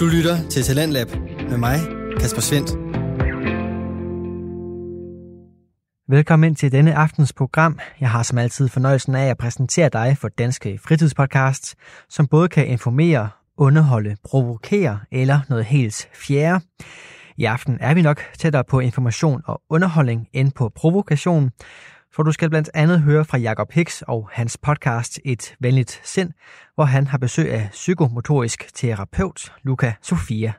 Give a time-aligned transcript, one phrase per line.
[0.00, 1.08] Du lytter til Talentlab
[1.50, 1.78] med mig,
[2.20, 2.70] Kasper Svendt.
[6.08, 7.78] Velkommen ind til denne aftens program.
[8.00, 11.76] Jeg har som altid fornøjelsen af at præsentere dig for Danske Fritidspodcasts,
[12.08, 16.64] som både kan informere, underholde, provokere eller noget helt fjerde.
[17.36, 21.50] I aften er vi nok tættere på information og underholdning end på provokation,
[22.12, 26.30] for du skal blandt andet høre fra Jakob Hicks og hans podcast Et Venligt Sind,
[26.74, 30.52] hvor han har besøg af psykomotorisk terapeut Luca Sofia.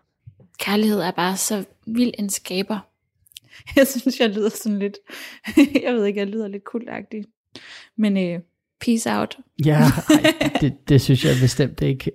[0.59, 2.79] Kærlighed er bare så vild en skaber.
[3.76, 4.98] Jeg synes, jeg lyder sådan lidt,
[5.84, 7.26] jeg ved ikke, jeg lyder lidt kultagtig.
[7.98, 8.40] Men øh,
[8.81, 9.38] peace out.
[9.65, 9.77] Ja,
[10.09, 12.12] ej, det, det synes jeg bestemt ikke.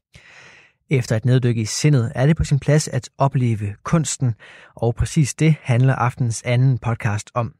[0.91, 4.35] Efter et neddyk i sindet er det på sin plads at opleve kunsten,
[4.75, 7.55] og præcis det handler aftens anden podcast om.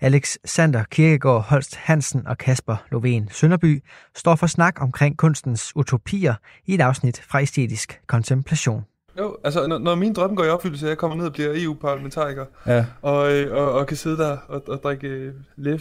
[0.00, 3.82] Alex Sander Kirkegaard Holst Hansen og Kasper Lovén Sønderby
[4.16, 6.34] står for snak omkring kunstens utopier
[6.66, 8.84] i et afsnit fra Æstetisk Kontemplation.
[9.18, 11.50] Jo, altså når, når min drøm går i opfyldelse, at jeg kommer ned og bliver
[11.54, 12.84] EU-parlamentariker, Ja.
[13.02, 15.78] og, øh, og, og kan sidde der og, og drikke øh, lev,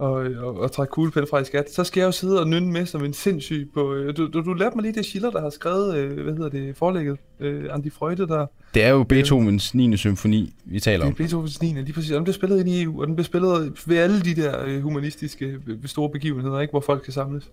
[0.00, 2.72] og, og, og trække kuglepen fra i skat, så skal jeg jo sidde og nynne
[2.72, 3.94] med som en sindssyg på...
[3.94, 6.48] Øh, du, du, du lærte mig lige det Schiller, der har skrevet, øh, hvad hedder
[6.48, 8.46] det, forlægget, øh, Andi Freude, der...
[8.74, 9.96] Det er jo Beethovens 9.
[9.96, 11.14] symfoni, vi taler Det er om.
[11.14, 11.72] Beethovens 9.
[11.72, 12.10] lige præcis.
[12.10, 14.64] Og den bliver spillet ind i EU, og den bliver spillet ved alle de der
[14.66, 17.50] øh, humanistiske øh, store begivenheder, ikke, hvor folk kan samles.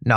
[0.00, 0.16] Nå,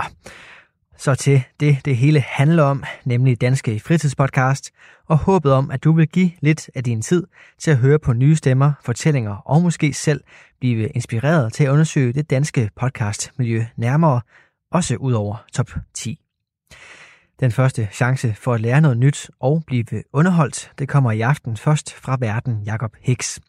[0.97, 4.71] så til det, det hele handler om, nemlig Danske Fritidspodcast,
[5.07, 7.23] og håbet om, at du vil give lidt af din tid
[7.59, 10.21] til at høre på nye stemmer, fortællinger og måske selv
[10.59, 14.21] blive inspireret til at undersøge det danske podcastmiljø nærmere,
[14.71, 16.19] også ud over top 10.
[17.39, 21.57] Den første chance for at lære noget nyt og blive underholdt, det kommer i aften
[21.57, 23.39] først fra verden Jakob Hicks.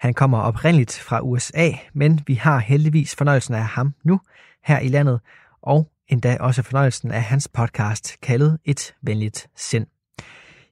[0.00, 4.20] Han kommer oprindeligt fra USA, men vi har heldigvis fornøjelsen af ham nu
[4.64, 5.20] her i landet,
[5.62, 9.86] og endda også fornøjelsen af hans podcast kaldet Et Venligt Sind.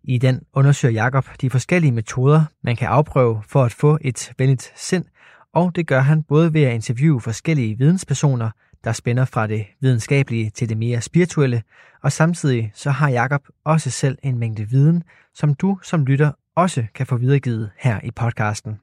[0.03, 4.72] I den undersøger Jakob de forskellige metoder, man kan afprøve for at få et venligt
[4.77, 5.05] sind,
[5.53, 8.50] og det gør han både ved at interviewe forskellige videnspersoner,
[8.84, 11.62] der spænder fra det videnskabelige til det mere spirituelle,
[12.03, 15.03] og samtidig så har Jakob også selv en mængde viden,
[15.34, 18.81] som du som lytter også kan få videregivet her i podcasten.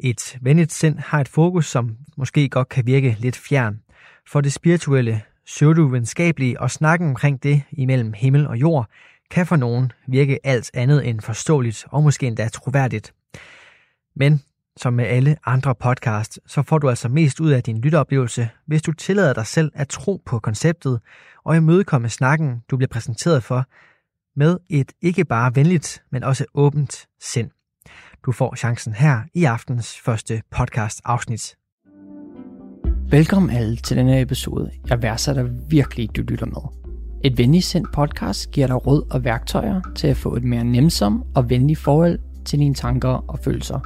[0.00, 3.80] Et venligt sind har et fokus, som måske godt kan virke lidt fjern,
[4.28, 8.88] for det spirituelle, pseudovidenskabelige og snakken omkring det imellem himmel og jord,
[9.30, 13.14] kan for nogen virke alt andet end forståeligt og måske endda troværdigt.
[14.16, 14.42] Men
[14.76, 18.82] som med alle andre podcasts, så får du altså mest ud af din lytteoplevelse, hvis
[18.82, 21.00] du tillader dig selv at tro på konceptet
[21.44, 23.66] og imødekomme snakken, du bliver præsenteret for,
[24.36, 27.50] med et ikke bare venligt, men også åbent sind.
[28.26, 31.56] Du får chancen her i aftens første podcast afsnit.
[33.12, 34.70] Velkommen alle til denne episode.
[34.88, 36.92] Jeg værdsætter virkelig, du lytter med.
[37.24, 41.24] Et venligt sendt podcast giver dig råd og værktøjer til at få et mere nemsom
[41.34, 43.80] og venligt forhold til dine tanker og følelser.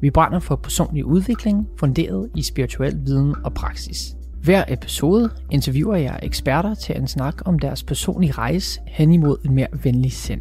[0.00, 4.16] Vi brænder for personlig udvikling, funderet i spirituel viden og praksis.
[4.42, 9.50] Hver episode interviewer jeg eksperter til en snak om deres personlige rejse hen imod et
[9.50, 10.40] mere venligt sind.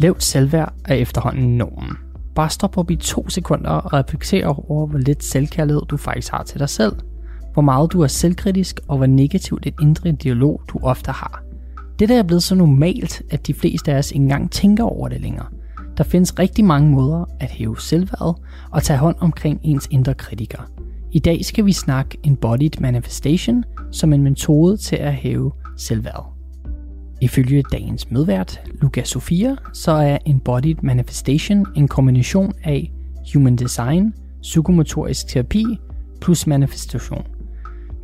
[0.00, 1.96] Lavt selvværd er efterhånden normen.
[2.34, 6.42] Bare stop op i to sekunder og reflekter over, hvor lidt selvkærlighed du faktisk har
[6.42, 6.92] til dig selv.
[7.58, 11.42] Hvor meget du er selvkritisk, og hvor negativt et indre dialog du ofte har.
[11.98, 15.08] Det der er blevet så normalt, at de fleste af os ikke engang tænker over
[15.08, 15.46] det længere.
[15.96, 18.34] Der findes rigtig mange måder at hæve selvværdet
[18.70, 20.70] og tage hånd omkring ens indre kritiker.
[21.12, 26.24] I dag skal vi snakke Embodied Manifestation som en metode til at hæve selvværdet.
[27.20, 32.92] Ifølge dagens medvært, Luca Sofia, så er Embodied Manifestation en kombination af
[33.34, 35.64] Human Design, psykomotorisk terapi
[36.20, 37.37] plus manifestation.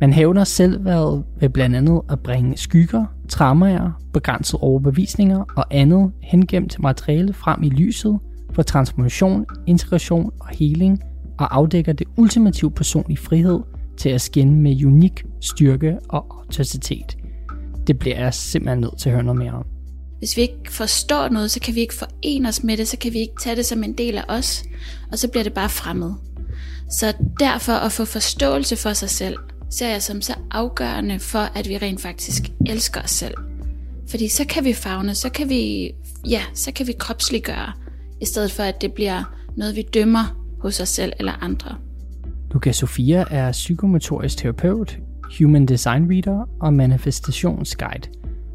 [0.01, 6.79] Man hævner selvværdet ved blandt andet at bringe skygger, traumer, begrænsede overbevisninger og andet hengemt
[6.79, 8.19] materiale frem i lyset
[8.53, 11.03] for transformation, integration og healing
[11.37, 13.59] og afdækker det ultimative personlige frihed
[13.97, 17.17] til at skinne med unik styrke og autenticitet.
[17.87, 19.65] Det bliver jeg simpelthen nødt til at høre noget mere om.
[20.19, 23.13] Hvis vi ikke forstår noget, så kan vi ikke forene os med det, så kan
[23.13, 24.63] vi ikke tage det som en del af os,
[25.11, 26.13] og så bliver det bare fremmed.
[26.99, 29.37] Så derfor at få forståelse for sig selv,
[29.69, 33.33] ser jeg som så afgørende for, at vi rent faktisk elsker os selv.
[34.09, 35.91] Fordi så kan vi fagne, så kan vi,
[36.29, 37.73] ja, så kan vi kropsliggøre,
[38.21, 39.23] i stedet for at det bliver
[39.57, 41.75] noget, vi dømmer hos os selv eller andre.
[42.51, 44.99] Luca Sofia er psykomotorisk terapeut,
[45.39, 48.09] human design reader og manifestationsguide.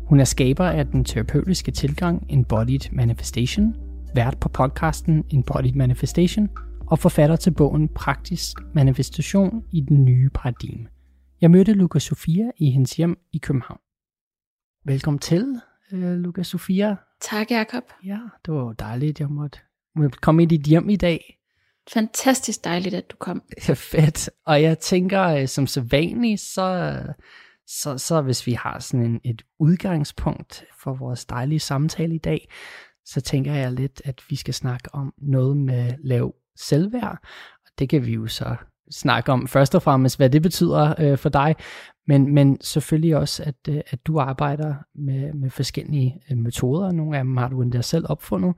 [0.07, 3.75] Hun er skaber af den terapeutiske tilgang Embodied Manifestation,
[4.15, 6.49] vært på podcasten Embodied Manifestation
[6.87, 10.87] og forfatter til bogen Praktisk Manifestation i den nye paradigme.
[11.41, 13.81] Jeg mødte Lukas Sofia i hendes hjem i København.
[14.85, 15.61] Velkommen til,
[15.93, 16.97] øh, Lukas Sofia.
[17.21, 17.83] Tak, Jacob.
[18.05, 19.59] Ja, det var jo dejligt, jeg måtte,
[19.97, 21.39] måtte komme i dit hjem i dag.
[21.93, 23.43] Fantastisk dejligt, at du kom.
[23.69, 24.31] Ja, fedt.
[24.47, 26.99] Og jeg tænker, øh, som så vanligt, så,
[27.67, 32.49] så, så hvis vi har sådan en, et udgangspunkt for vores dejlige samtale i dag,
[33.05, 37.19] så tænker jeg lidt, at vi skal snakke om noget med lav selvværd.
[37.67, 38.57] Og det kan vi jo så
[38.91, 41.57] snakke om først og fremmest, hvad det betyder øh, for dig,
[42.07, 46.93] men, men selvfølgelig også, at, øh, at du arbejder med, med forskellige øh, metoder.
[46.93, 48.55] Nogle af dem har du endda selv opfundet.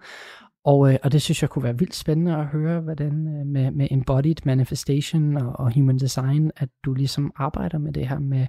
[0.65, 3.71] Og, øh, og det synes jeg kunne være vildt spændende at høre, hvordan øh, med,
[3.71, 8.47] med embodied manifestation og, og human design, at du ligesom arbejder med det her med,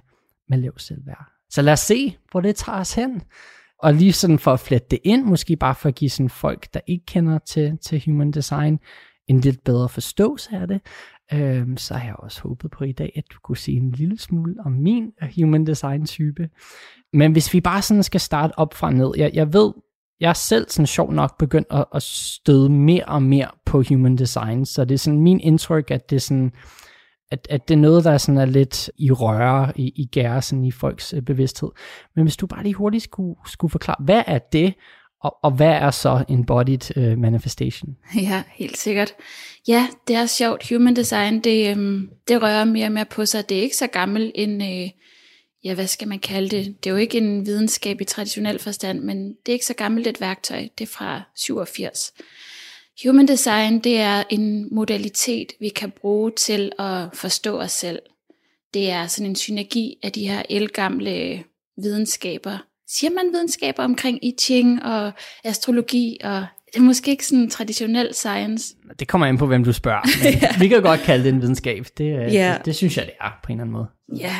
[0.48, 1.24] med lav selvværd.
[1.50, 3.22] Så lad os se, hvor det tager os hen.
[3.78, 6.74] Og lige sådan for at flette det ind, måske bare for at give sådan folk,
[6.74, 8.78] der ikke kender til, til human design,
[9.26, 10.80] en lidt bedre forståelse af det,
[11.32, 14.18] øhm, så har jeg også håbet på i dag, at du kunne sige en lille
[14.18, 16.48] smule om min øh, human design type.
[17.12, 19.72] Men hvis vi bare sådan skal starte op fra ned, jeg, jeg ved,
[20.20, 24.18] jeg er selv sådan sjov nok begyndt at, at støde mere og mere på human
[24.18, 26.52] design, så det er sådan min indtryk, at det er sådan,
[27.30, 30.64] at, at det er noget, der sådan er lidt i røre, i, i gære, sådan
[30.64, 31.68] i folks øh, bevidsthed.
[32.16, 34.74] Men hvis du bare lige hurtigt skulle, skulle forklare, hvad er det,
[35.24, 37.96] og, og hvad er så embodied øh, manifestation?
[38.28, 39.14] Ja, helt sikkert.
[39.68, 40.68] Ja, det er sjovt.
[40.68, 43.48] Human design, det, øhm, det rører mere og mere på sig.
[43.48, 44.90] Det er ikke så gammel en, øh,
[45.64, 46.84] ja, hvad skal man kalde det?
[46.84, 50.06] Det er jo ikke en videnskab i traditionel forstand, men det er ikke så gammelt
[50.06, 50.68] et værktøj.
[50.78, 52.12] Det er fra 87.
[53.04, 57.98] Human design, det er en modalitet, vi kan bruge til at forstå os selv.
[58.74, 61.40] Det er sådan en synergi af de her elgamle øh,
[61.76, 62.58] videnskaber.
[62.88, 65.12] Siger man videnskaber omkring I Ching og
[65.44, 68.74] astrologi og det er måske ikke sådan traditionel science.
[68.98, 70.00] Det kommer ind på, hvem du spørger.
[70.24, 70.48] Men ja.
[70.58, 71.86] Vi kan godt kalde det en videnskab.
[71.98, 72.54] Det, ja.
[72.58, 73.86] det, det synes jeg, det er på en eller anden måde.
[74.18, 74.36] Ja,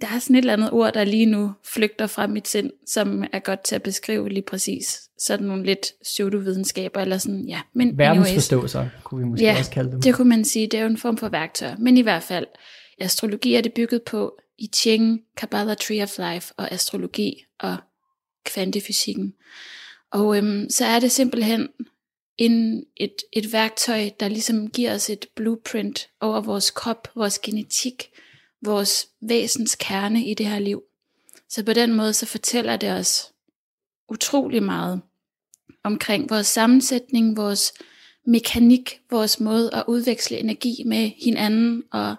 [0.00, 3.24] der er sådan et eller andet ord, der lige nu flygter fra mit sind, som
[3.32, 7.60] er godt til at beskrive lige præcis sådan nogle lidt pseudovidenskaber, eller sådan, ja.
[7.74, 10.02] Men Verdensforståelser, kunne vi måske ja, også kalde dem.
[10.02, 10.66] det kunne man sige.
[10.66, 11.70] Det er jo en form for værktøj.
[11.78, 12.46] Men i hvert fald,
[13.00, 17.76] astrologi er det bygget på i Ching, Kabbalah Tree of Life og astrologi og
[18.44, 19.34] kvantefysikken.
[20.10, 21.68] Og øhm, så er det simpelthen
[22.38, 28.10] en, et, et værktøj, der ligesom giver os et blueprint over vores krop, vores genetik,
[28.62, 30.82] vores væsens kerne i det her liv.
[31.48, 33.32] Så på den måde så fortæller det os
[34.08, 35.00] utrolig meget
[35.84, 37.72] omkring vores sammensætning, vores
[38.26, 42.14] mekanik, vores måde at udveksle energi med hinanden og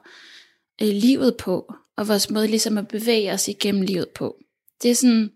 [0.81, 4.37] øh, livet på, og vores måde ligesom at bevæge os igennem livet på.
[4.83, 5.31] Det er sådan,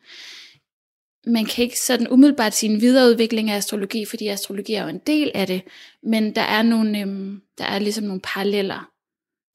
[1.28, 5.02] man kan ikke sådan umiddelbart sige en videreudvikling af astrologi, fordi astrologi er jo en
[5.08, 5.62] del af det,
[6.04, 8.90] men der er nogle, øhm, der er ligesom nogle paralleller.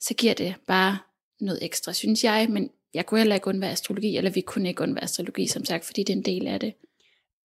[0.01, 0.99] Så giver det bare
[1.41, 4.83] noget ekstra, synes jeg, men jeg kunne heller ikke undvære astrologi, eller vi kunne ikke
[4.83, 6.75] undvære astrologi, som sagt, fordi det er en del af det.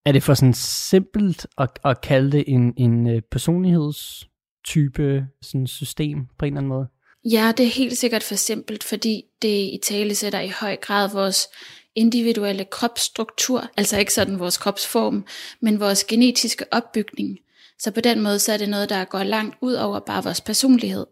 [0.06, 6.26] Er det for sådan simpelt at, at kalde det en, en øh, personlighedstype sådan system
[6.38, 6.88] på en eller anden måde?
[7.26, 11.14] Ja, det er helt sikkert for simpelt, fordi det i tale sætter i høj grad
[11.14, 11.48] vores
[11.96, 15.26] individuelle kropsstruktur, altså ikke sådan vores kropsform,
[15.60, 17.40] men vores genetiske opbygning.
[17.80, 20.42] Så på den måde, så er det noget, der går langt ud over bare vores
[20.42, 21.06] personlighed.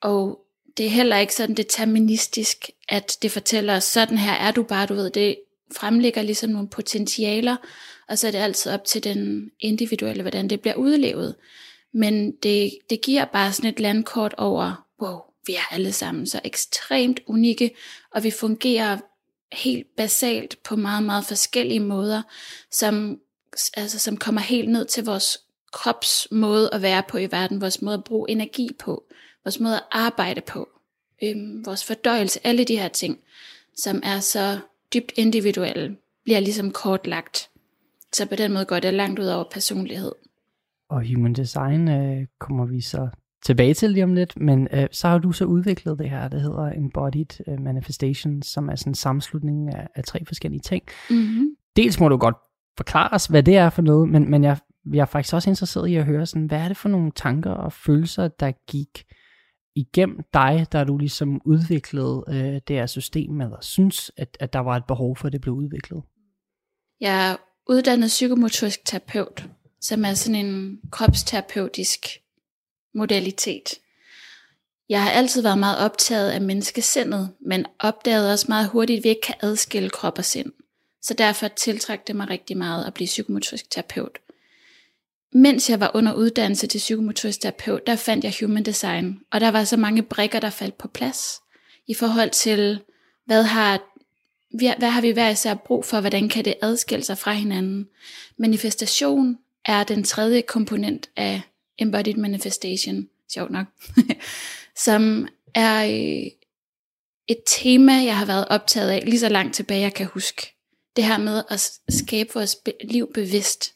[0.00, 0.40] Og
[0.76, 4.86] det er heller ikke sådan deterministisk, at det fortæller os, sådan her er du bare,
[4.86, 5.36] du ved, det
[5.76, 7.56] fremlægger ligesom nogle potentialer,
[8.08, 11.34] og så er det altid op til den individuelle, hvordan det bliver udlevet.
[11.92, 16.40] Men det, det giver bare sådan et landkort over, wow, vi er alle sammen så
[16.44, 17.70] ekstremt unikke,
[18.10, 18.98] og vi fungerer
[19.52, 22.22] helt basalt på meget, meget forskellige måder,
[22.70, 23.20] som,
[23.76, 25.38] altså, som kommer helt ned til vores
[25.72, 29.04] krops måde at være på i verden, vores måde at bruge energi på,
[29.44, 30.68] vores måde at arbejde på,
[31.22, 33.18] øhm, vores fordøjelse, alle de her ting,
[33.76, 34.58] som er så
[34.94, 37.50] dybt individuelle, bliver ligesom kortlagt.
[38.12, 40.12] Så på den måde går det langt ud over personlighed.
[40.88, 43.08] Og human design øh, kommer vi så
[43.44, 46.38] tilbage til lige om lidt, men øh, så har du så udviklet det her, der
[46.38, 50.82] hedder Embodied øh, Manifestation, som er sådan en sammenslutning af, af tre forskellige ting.
[51.10, 51.46] Mm-hmm.
[51.76, 52.36] Dels må du godt
[52.76, 54.58] forklare os, hvad det er for noget, men, men jeg,
[54.92, 57.50] jeg er faktisk også interesseret i at høre, sådan, hvad er det for nogle tanker
[57.50, 59.04] og følelser, der gik
[59.76, 64.58] igennem dig, da du ligesom udviklede øh, det her system, eller synes, at, at der
[64.58, 66.02] var et behov for, at det blev udviklet?
[67.00, 67.36] Jeg er
[67.68, 69.48] uddannet psykomotorisk terapeut,
[69.80, 72.06] som er sådan en kropsterapeutisk
[72.96, 73.74] modalitet.
[74.88, 79.08] Jeg har altid været meget optaget af menneskesindet, men opdagede også meget hurtigt, at vi
[79.08, 80.52] ikke kan adskille krop og sind.
[81.02, 84.18] Så derfor tiltrak det mig rigtig meget at blive psykomotorisk terapeut.
[85.32, 89.48] Mens jeg var under uddannelse til psykomotorisk terapeut, der fandt jeg human design, og der
[89.48, 91.40] var så mange brikker, der faldt på plads
[91.86, 92.80] i forhold til
[93.24, 93.80] hvad har,
[94.78, 97.88] hvad har vi hver især brug for, hvordan kan det adskille sig fra hinanden.
[98.36, 101.42] Manifestation er den tredje komponent af
[101.78, 103.66] embodied manifestation, sjovt nok,
[104.84, 106.30] som er øh,
[107.26, 110.52] et tema, jeg har været optaget af lige så langt tilbage, jeg kan huske.
[110.96, 113.72] Det her med at skabe vores liv bevidst.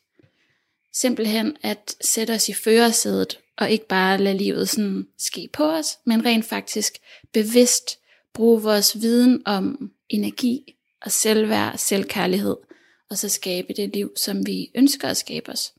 [0.92, 5.98] Simpelthen at sætte os i førersædet, og ikke bare lade livet sådan ske på os,
[6.06, 6.98] men rent faktisk
[7.32, 7.98] bevidst
[8.34, 12.56] bruge vores viden om energi og selvværd, selvkærlighed,
[13.10, 15.74] og så skabe det liv, som vi ønsker at skabe os.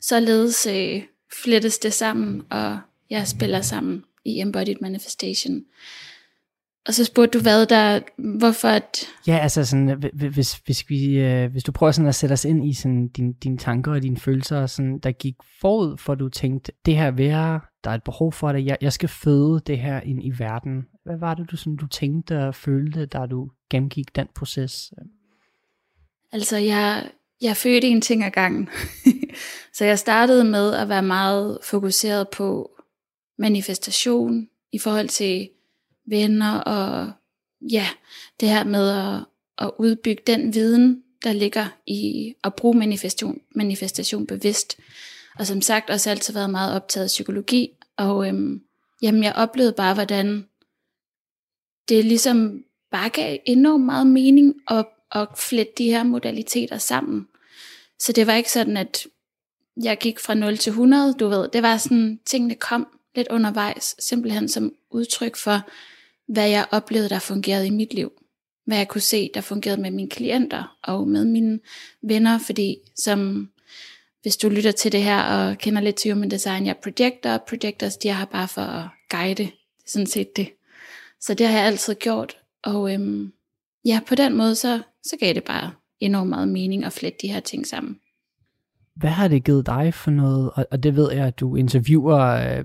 [0.00, 1.02] Således øh,
[1.44, 2.78] flettes det sammen, og
[3.10, 5.62] jeg spiller sammen i Embodied Manifestation.
[6.86, 8.00] Og så spurgte du, hvad der,
[8.38, 9.06] hvorfor at...
[9.26, 12.68] Ja, altså sådan, hvis, hvis, vi, øh, hvis du prøver sådan at sætte os ind
[12.68, 16.28] i sådan din, dine tanker og dine følelser, sådan, der gik forud for, at du
[16.28, 19.78] tænkte, det her være, der er et behov for det, jeg, jeg skal føde det
[19.78, 20.82] her ind i verden.
[21.04, 24.92] Hvad var det, du, sådan, du tænkte og følte, da du gennemgik den proces?
[26.32, 28.68] Altså, jeg, jeg fødte en ting ad gangen.
[29.72, 32.70] så jeg startede med at være meget fokuseret på
[33.38, 35.48] manifestation i forhold til
[36.06, 37.12] venner og
[37.70, 37.88] ja,
[38.40, 39.24] det her med at,
[39.66, 44.78] at udbygge den viden, der ligger i at bruge manifestation, manifestation bevidst.
[45.38, 48.62] Og som sagt også altid været meget optaget af psykologi, og øhm,
[49.02, 50.46] jamen jeg oplevede bare, hvordan
[51.88, 57.28] det ligesom bare gav enormt meget mening at, at flette de her modaliteter sammen.
[57.98, 59.06] Så det var ikke sådan, at
[59.82, 61.48] jeg gik fra 0 til 100, du ved.
[61.48, 65.70] Det var sådan, tingene kom lidt undervejs, simpelthen som udtryk for,
[66.32, 68.12] hvad jeg oplevede, der fungerede i mit liv.
[68.66, 71.60] Hvad jeg kunne se, der fungerede med mine klienter og med mine
[72.02, 73.50] venner, fordi som
[74.22, 77.36] hvis du lytter til det her og kender lidt til human design, jeg er projector,
[77.48, 79.50] projectors, de er her bare for at guide, det er
[79.86, 80.48] sådan set det.
[81.20, 83.32] Så det har jeg altid gjort, og øhm,
[83.84, 87.32] ja, på den måde, så, så gav det bare enormt meget mening at flette de
[87.32, 88.00] her ting sammen.
[89.00, 92.18] Hvad har det givet dig for noget, og, og det ved jeg, at du interviewer
[92.18, 92.64] øh,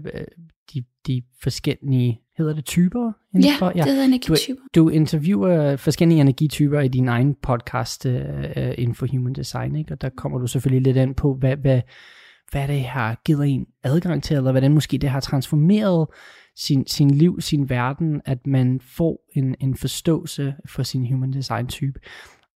[0.74, 3.12] de, de forskellige hedder det typer?
[3.34, 3.72] Ja, for?
[3.76, 4.62] ja, det hedder energityper.
[4.76, 8.12] Du, du interviewer forskellige energityper i din egen podcast uh,
[8.78, 9.94] inden for Human Design, ikke?
[9.94, 11.82] og der kommer du selvfølgelig lidt ind på, hvad, hvad,
[12.52, 16.08] hvad det har givet en adgang til, eller hvordan måske det har transformeret
[16.56, 21.68] sin, sin liv, sin verden, at man får en, en forståelse for sin Human Design
[21.68, 22.00] type.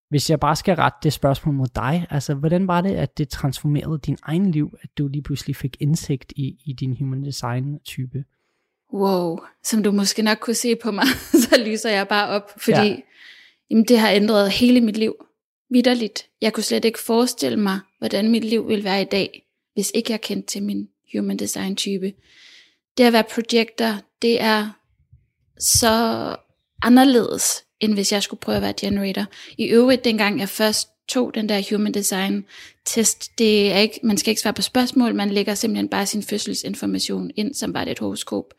[0.09, 3.29] Hvis jeg bare skal rette det spørgsmål mod dig, altså hvordan var det, at det
[3.29, 7.79] transformerede din egen liv, at du lige pludselig fik indsigt i, i din Human Design
[7.79, 8.23] type?
[8.93, 11.05] wow, som du måske nok kunne se på mig,
[11.43, 12.95] så lyser jeg bare op, fordi ja.
[13.69, 15.15] jamen, det har ændret hele mit liv.
[15.69, 16.27] Vitterligt.
[16.41, 20.11] Jeg kunne slet ikke forestille mig, hvordan mit liv ville være i dag, hvis ikke
[20.11, 22.13] jeg kendte til min human design type.
[22.97, 24.69] Det at være projector, det er
[25.59, 26.35] så
[26.81, 29.25] anderledes, end hvis jeg skulle prøve at være generator.
[29.57, 32.45] I øvrigt, dengang jeg først tog den der human design
[32.85, 36.23] test, det er ikke, man skal ikke svare på spørgsmål, man lægger simpelthen bare sin
[36.23, 38.53] fødselsinformation ind, som var det et horoskop.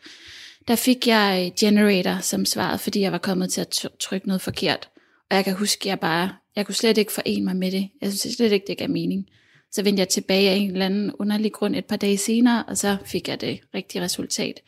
[0.68, 4.40] Der fik jeg øh, generator som svaret, fordi jeg var kommet til at trykke noget
[4.40, 4.88] forkert.
[5.30, 7.88] Og jeg kan huske, jeg bare, jeg kunne slet ikke forene mig med det.
[8.00, 9.26] Jeg synes slet ikke, det gav mening.
[9.72, 12.78] Så vendte jeg tilbage af en eller anden underlig grund et par dage senere, og
[12.78, 14.60] så fik jeg det rigtige resultat.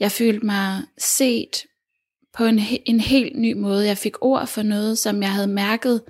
[0.00, 1.64] Jeg følte mig set
[2.32, 3.86] på en, en helt ny måde.
[3.86, 6.02] Jeg fik ord for noget, som jeg havde mærket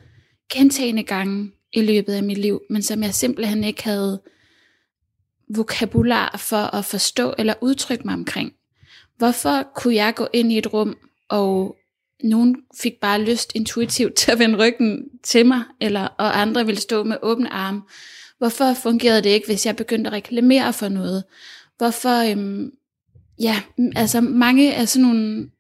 [0.53, 4.21] gentagende gange i løbet af mit liv, men som jeg simpelthen ikke havde
[5.49, 8.53] vokabular for at forstå eller udtrykke mig omkring.
[9.17, 10.97] Hvorfor kunne jeg gå ind i et rum,
[11.29, 11.77] og
[12.25, 16.81] nogen fik bare lyst intuitivt til at vende ryggen til mig, eller, og andre ville
[16.81, 17.83] stå med åbne arme?
[18.39, 21.25] Hvorfor fungerede det ikke, hvis jeg begyndte at reklamere for noget?
[21.79, 22.73] Hvorfor, øhm,
[23.41, 23.63] ja,
[23.97, 25.51] altså mange af sådan nogle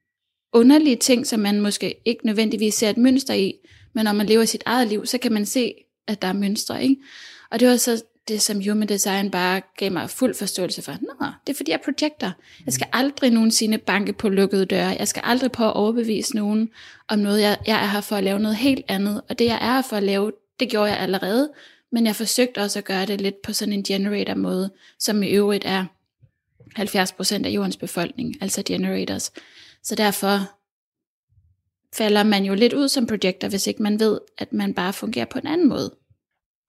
[0.53, 3.55] underlige ting, som man måske ikke nødvendigvis ser et mønster i,
[3.95, 5.75] men når man lever sit eget liv, så kan man se,
[6.07, 6.97] at der er mønstre, ikke?
[7.51, 10.93] Og det var så det, som Human Design bare gav mig fuld forståelse for.
[10.93, 11.81] Nå, det er fordi, jeg
[12.21, 12.33] er.
[12.67, 14.97] Jeg skal aldrig nogensinde banke på lukkede døre.
[14.99, 16.69] Jeg skal aldrig prøve at overbevise nogen
[17.09, 17.41] om noget.
[17.41, 19.23] Jeg, jeg er her for at lave noget helt andet.
[19.29, 21.51] Og det, jeg er her for at lave, det gjorde jeg allerede.
[21.93, 25.29] Men jeg forsøgte også at gøre det lidt på sådan en generator måde, som i
[25.29, 25.85] øvrigt er
[26.79, 29.33] 70% af jordens befolkning, altså generators.
[29.83, 30.37] Så derfor
[31.97, 35.27] falder man jo lidt ud som projekter, hvis ikke man ved, at man bare fungerer
[35.33, 35.95] på en anden måde.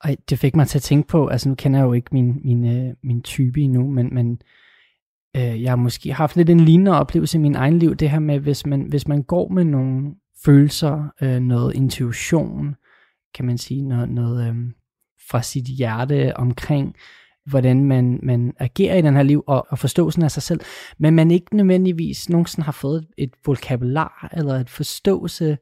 [0.01, 2.41] Og det fik mig til at tænke på, altså nu kender jeg jo ikke min,
[2.43, 4.41] min, øh, min type endnu, men, men
[5.36, 8.20] øh, jeg har måske haft lidt en lignende oplevelse i min egen liv, det her
[8.20, 10.15] med, hvis man, hvis man går med nogle
[10.46, 12.75] følelser, øh, noget intuition,
[13.36, 14.55] kan man sige, noget, noget øh,
[15.29, 16.96] fra sit hjerte omkring
[17.46, 20.60] hvordan man, man agerer i den her liv, og, og forståelsen af sig selv,
[21.00, 25.58] men man ikke nødvendigvis nogensinde har fået et vokabular, eller et forståelse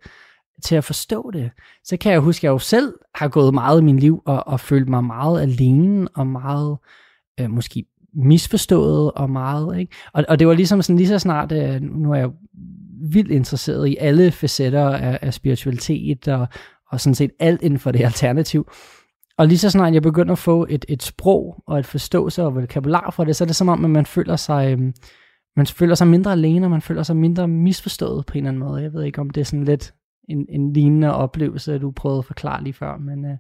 [0.64, 1.52] til at forstå det.
[1.84, 4.48] Så kan jeg huske, at jeg jo selv har gået meget i min liv, og,
[4.48, 6.78] og følt mig meget alene, og meget
[7.40, 9.94] øh, måske misforstået, og meget, ikke?
[10.14, 12.30] Og, og det var ligesom sådan lige så snart, øh, nu er jeg
[13.12, 16.48] vildt interesseret i alle facetter af, af spiritualitet, og,
[16.92, 18.72] og sådan set alt inden for det alternativ.
[19.42, 22.56] Og lige så snart jeg begynder at få et, et sprog og et forståelse og
[22.56, 24.80] vokabular for det, så er det som om, at man føler sig, øh,
[25.56, 28.60] man føler sig mindre alene, og man føler sig mindre misforstået på en eller anden
[28.60, 28.82] måde.
[28.82, 29.94] Jeg ved ikke, om det er sådan lidt
[30.30, 32.98] en, en lignende oplevelse, du prøvede at forklare lige før.
[32.98, 33.38] Men, øh.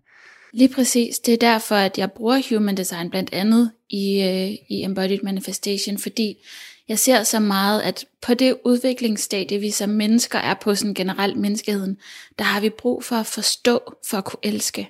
[0.53, 1.20] Lige præcis.
[1.20, 5.98] Det er derfor, at jeg bruger Human Design blandt andet i, øh, i Embodied Manifestation,
[5.98, 6.36] fordi
[6.88, 11.38] jeg ser så meget, at på det udviklingsstadie, vi som mennesker er på sådan generelt
[11.38, 11.98] menneskeheden,
[12.39, 13.79] der har vi brug for at forstå,
[14.10, 14.89] for at kunne elske.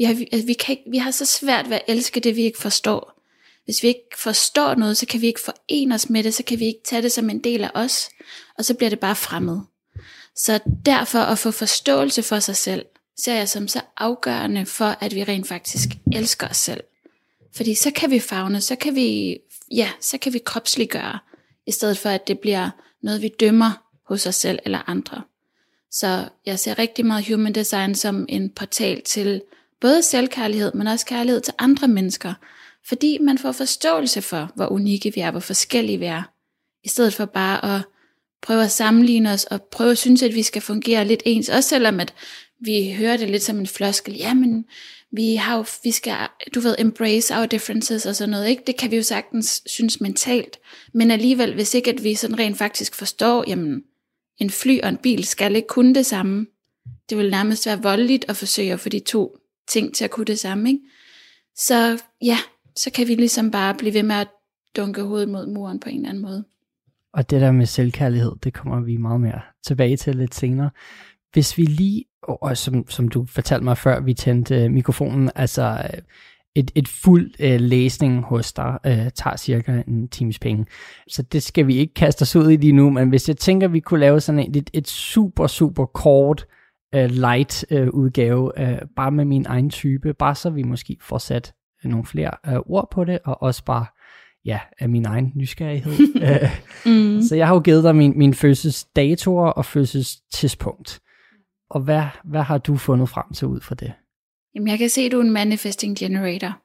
[0.00, 2.42] Vi har, altså, vi, kan ikke, vi har så svært ved at elske det, vi
[2.42, 3.20] ikke forstår.
[3.64, 6.58] Hvis vi ikke forstår noget, så kan vi ikke forene os med det, så kan
[6.58, 8.08] vi ikke tage det som en del af os,
[8.58, 9.60] og så bliver det bare fremmed.
[10.36, 12.84] Så derfor at få forståelse for sig selv,
[13.18, 16.80] ser jeg som så afgørende for, at vi rent faktisk elsker os selv.
[17.56, 19.38] Fordi så kan vi fagne, så kan vi,
[19.70, 21.18] ja, så kan vi kropsliggøre,
[21.66, 22.70] i stedet for at det bliver
[23.02, 25.22] noget, vi dømmer hos os selv eller andre.
[25.90, 29.42] Så jeg ser rigtig meget human design som en portal til
[29.80, 32.34] både selvkærlighed, men også kærlighed til andre mennesker,
[32.88, 36.22] fordi man får forståelse for, hvor unikke vi er, hvor forskellige vi er,
[36.84, 37.82] i stedet for bare at
[38.42, 41.68] prøve at sammenligne os og prøve at synes, at vi skal fungere lidt ens, også
[41.68, 42.14] selvom at
[42.60, 44.64] vi hører det lidt som en floskel, jamen
[45.12, 46.16] vi har jo, vi skal,
[46.54, 48.62] du ved, embrace our differences og sådan noget, ikke?
[48.66, 50.58] Det kan vi jo sagtens synes mentalt,
[50.94, 53.82] men alligevel, hvis ikke at vi sådan rent faktisk forstår, jamen
[54.38, 56.46] en fly og en bil skal ikke kunne det samme.
[57.10, 59.39] Det vil nærmest være voldeligt at forsøge at få de to
[59.70, 60.80] ting til at kunne det samme, ikke?
[61.56, 62.38] Så ja,
[62.76, 64.28] så kan vi ligesom bare blive ved med at
[64.76, 66.44] dunke hovedet mod muren på en eller anden måde.
[67.12, 70.70] Og det der med selvkærlighed, det kommer vi meget mere tilbage til lidt senere.
[71.32, 75.90] Hvis vi lige, og som, som du fortalte mig før, vi tændte øh, mikrofonen, altså
[75.94, 76.00] øh,
[76.54, 80.66] et, et fuld uh, læsning hos dig uh, tager cirka en times penge.
[81.08, 83.68] Så det skal vi ikke kaste os ud i lige nu, men hvis jeg tænker,
[83.68, 86.46] vi kunne lave sådan et, et super, super kort
[86.96, 91.18] uh, light uh, udgave, uh, bare med min egen type, bare så vi måske får
[91.18, 93.86] sat nogle flere uh, ord på det, og også bare
[94.44, 95.92] ja, af min egen nysgerrighed.
[96.86, 97.22] mm.
[97.22, 101.00] Så jeg har jo givet dig min, min fødselsdatoer og fødselstidspunkt.
[101.70, 103.92] Og hvad, hvad har du fundet frem til ud fra det?
[104.54, 106.58] Jamen jeg kan se, at du er en manifesting generator.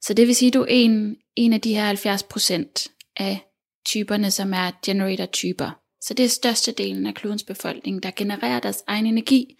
[0.00, 3.40] Så det vil sige, at du er en, en af de her 70% af
[3.86, 5.79] typerne, som er generator-typer.
[6.00, 9.56] Så det er størstedelen af klodens befolkning, der genererer deres egen energi.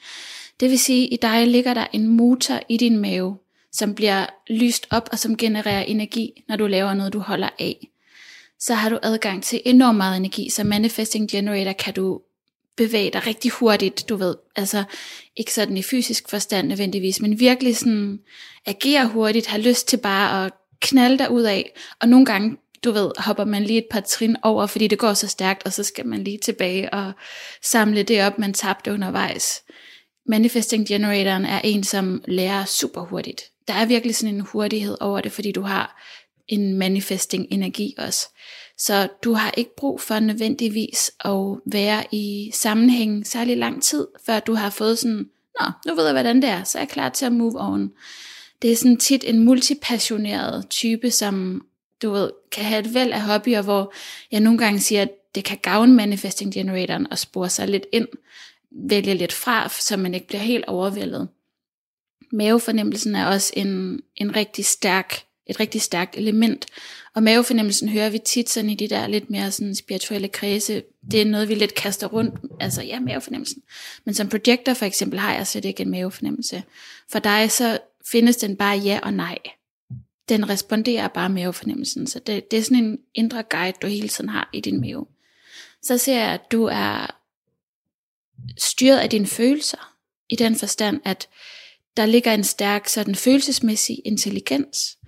[0.61, 3.37] Det vil sige, at i dig ligger der en motor i din mave,
[3.73, 7.89] som bliver lyst op og som genererer energi, når du laver noget, du holder af.
[8.59, 10.51] Så har du adgang til enormt meget energi.
[10.51, 12.21] Så Manifesting Generator kan du
[12.77, 14.85] bevæge dig rigtig hurtigt, du ved, altså
[15.37, 18.21] ikke sådan i fysisk forstand nødvendigvis, men virkelig sådan
[18.67, 22.91] agere hurtigt, have lyst til bare at knalde dig ud af, og nogle gange, du
[22.91, 25.83] ved, hopper man lige et par trin over, fordi det går så stærkt, og så
[25.83, 27.13] skal man lige tilbage og
[27.63, 29.63] samle det op, man tabte undervejs.
[30.27, 33.43] Manifesting Generatoren er en, som lærer super hurtigt.
[33.69, 36.03] Der er virkelig sådan en hurtighed over det, fordi du har
[36.49, 38.29] en manifesting energi også.
[38.79, 44.41] Så du har ikke brug for nødvendigvis at være i sammenhæng særlig lang tid, før
[44.41, 45.27] du har fået sådan,
[45.61, 47.91] nå, nu ved jeg hvordan det er, så er jeg klar til at move on.
[48.63, 51.65] Det er sådan tit en multipassioneret type, som
[52.03, 53.93] du ved, kan have et væld af hobbyer, hvor
[54.31, 58.09] jeg nogle gange siger, at det kan gavne manifesting generatoren og spore sig lidt ind,
[58.71, 61.29] vælge lidt fra, så man ikke bliver helt overvældet.
[62.33, 66.67] Mavefornemmelsen er også en, en rigtig stærk, et rigtig stærkt element,
[67.15, 70.83] og mavefornemmelsen hører vi tit sådan i de der lidt mere sådan spirituelle kredse.
[71.11, 72.35] Det er noget, vi lidt kaster rundt.
[72.61, 73.63] Altså ja, mavefornemmelsen.
[74.05, 76.63] Men som projekter for eksempel har jeg slet ikke en mavefornemmelse.
[77.13, 77.79] For dig så
[78.11, 79.39] findes den bare ja og nej.
[80.31, 82.07] Den responderer bare mavefornemmelsen.
[82.07, 85.07] Så det, det er sådan en indre guide, du hele tiden har i din mave.
[85.83, 87.17] Så ser jeg, at du er
[88.59, 89.97] styret af dine følelser.
[90.29, 91.29] I den forstand, at
[91.97, 94.99] der ligger en stærk sådan følelsesmæssig intelligens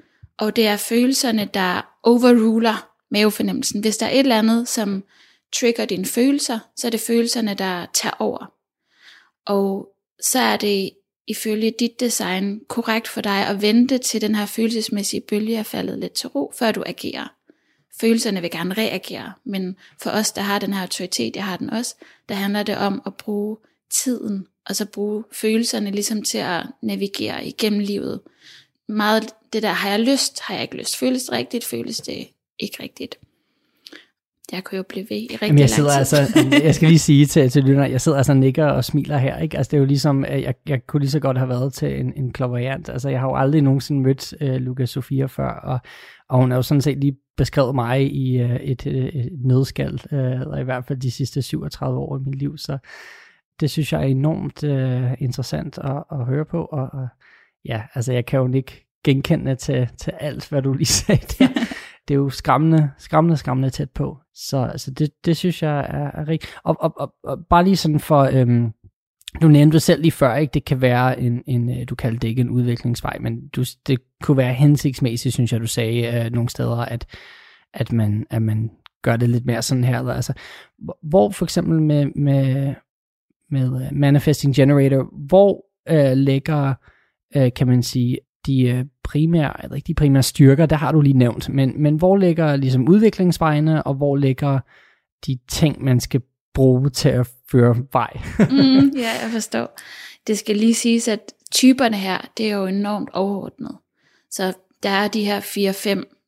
[0.42, 3.80] og det er følelserne, der overruler mavefornemmelsen.
[3.80, 5.04] Hvis der er et eller andet, som
[5.52, 8.52] trigger dine følelser, så er det følelserne, der tager over.
[9.46, 9.88] Og
[10.20, 10.90] så er det
[11.26, 15.98] ifølge dit design korrekt for dig at vente til den her følelsesmæssige bølge er faldet
[15.98, 17.34] lidt til ro, før du agerer.
[18.00, 21.70] Følelserne vil gerne reagere, men for os, der har den her autoritet, jeg har den
[21.70, 21.94] også,
[22.28, 23.56] der handler det om at bruge
[23.90, 28.20] tiden, og så bruge følelserne ligesom til at navigere igennem livet.
[28.88, 32.28] Meget det der, har jeg lyst, har jeg ikke lyst, føles det rigtigt, føles det
[32.58, 33.18] ikke rigtigt.
[34.52, 36.18] Jeg kunne jo blive ved i rigtig Jamen, jeg lang sidder tid.
[36.18, 39.38] altså, jeg skal lige sige til, til lytterne, jeg sidder altså nikker og smiler her,
[39.38, 39.56] ikke?
[39.56, 42.00] Altså, det er jo ligesom, at jeg, jeg kunne lige så godt have været til
[42.00, 42.88] en, en klaveriant.
[42.88, 45.78] Altså, jeg har jo aldrig nogensinde mødt uh, Luca Sofia før, og,
[46.28, 49.98] og hun er jo sådan set lige beskrevet mig i uh, et, et, et nødskald,
[50.12, 52.78] uh, eller i hvert fald de sidste 37 år i mit liv, så
[53.60, 57.08] det synes jeg er enormt uh, interessant at, at høre på, og, og
[57.64, 61.48] ja, altså, jeg kan jo ikke genkende til, til alt, hvad du lige sagde der.
[62.08, 64.18] det er jo skræmmende, skræmmende, skræmmende tæt på.
[64.34, 66.52] Så altså, det, det synes jeg er, er rigtigt.
[66.64, 68.72] Og, og, og, og bare lige sådan for, øhm,
[69.42, 70.50] du nævnte selv lige før, ikke?
[70.54, 73.98] det kan være en, en øh, du kaldte det ikke en udviklingsvej, men du, det
[74.22, 77.06] kunne være hensigtsmæssigt, synes jeg, du sagde øh, nogle steder, at,
[77.74, 78.70] at, man, at man
[79.02, 79.98] gør det lidt mere sådan her.
[79.98, 80.32] Eller, altså,
[81.02, 82.74] hvor for eksempel med, med,
[83.50, 86.74] med øh, Manifesting Generator, hvor øh, ligger,
[87.36, 91.00] øh, kan man sige, de øh, primære, eller ikke de primære styrker, der har du
[91.00, 94.58] lige nævnt, men, men hvor ligger ligesom udviklingsvejene, og hvor ligger
[95.26, 96.22] de ting, man skal
[96.54, 98.12] bruge til at føre vej?
[98.50, 99.80] mm, ja, jeg forstår.
[100.26, 101.20] Det skal lige siges, at
[101.52, 103.76] typerne her, det er jo enormt overordnet.
[104.30, 104.52] Så
[104.82, 106.21] der er de her 4-5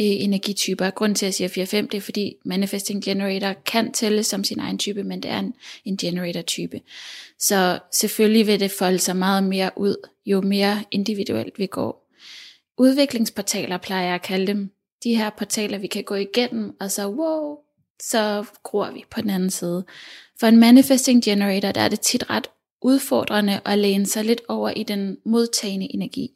[0.00, 0.90] Øh, energityper.
[0.90, 4.58] Grunden til, at jeg siger 4-5, det er fordi Manifesting Generator kan tælle som sin
[4.60, 6.80] egen type, men det er en, en generator-type.
[7.38, 12.08] Så selvfølgelig vil det folde sig meget mere ud, jo mere individuelt vi går.
[12.78, 14.70] Udviklingsportaler plejer jeg at kalde dem.
[15.04, 17.58] De her portaler, vi kan gå igennem, og så wow,
[18.02, 19.84] så gror vi på den anden side.
[20.40, 22.50] For en Manifesting Generator, der er det tit ret
[22.82, 26.30] udfordrende at læne sig lidt over i den modtagende energi.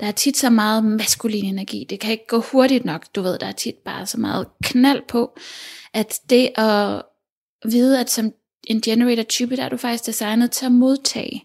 [0.00, 1.86] Der er tit så meget maskulin energi.
[1.90, 3.06] Det kan ikke gå hurtigt nok.
[3.14, 5.38] Du ved, der er tit bare så meget knald på,
[5.94, 7.02] at det at
[7.64, 8.32] vide, at som
[8.64, 11.44] en generator type, der er du faktisk designet til at modtage,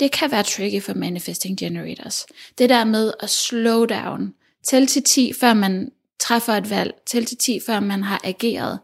[0.00, 2.26] det kan være tricky for manifesting generators.
[2.58, 7.24] Det der med at slow down, tæl til 10, før man træffer et valg, tæl
[7.24, 8.78] til 10, før man har ageret,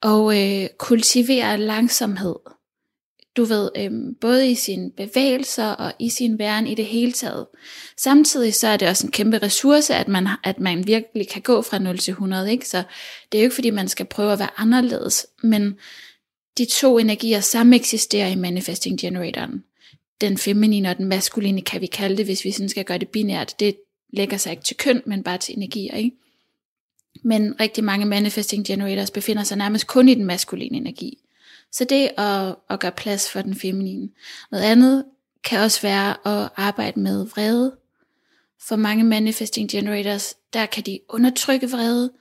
[0.00, 2.34] og øh, kultivere langsomhed.
[3.36, 7.46] Du ved, øhm, både i sine bevægelser og i sin væren i det hele taget.
[7.96, 11.62] Samtidig så er det også en kæmpe ressource, at man, at man virkelig kan gå
[11.62, 12.68] fra 0 til 100, ikke?
[12.68, 12.82] Så
[13.32, 15.74] det er jo ikke fordi, man skal prøve at være anderledes, men
[16.58, 19.64] de to energier sammen eksisterer i manifesting generatoren.
[20.20, 23.08] Den feminine og den maskuline kan vi kalde det, hvis vi sådan skal gøre det
[23.08, 23.60] binært.
[23.60, 23.76] Det
[24.12, 26.16] lægger sig ikke til køn, men bare til energier, ikke?
[27.24, 31.18] Men rigtig mange manifesting generators befinder sig nærmest kun i den maskuline energi.
[31.72, 34.08] Så det at, at gøre plads for den feminine.
[34.50, 35.04] Noget andet
[35.44, 37.76] kan også være at arbejde med vrede.
[38.60, 42.12] For mange manifesting generators, der kan de undertrykke vrede,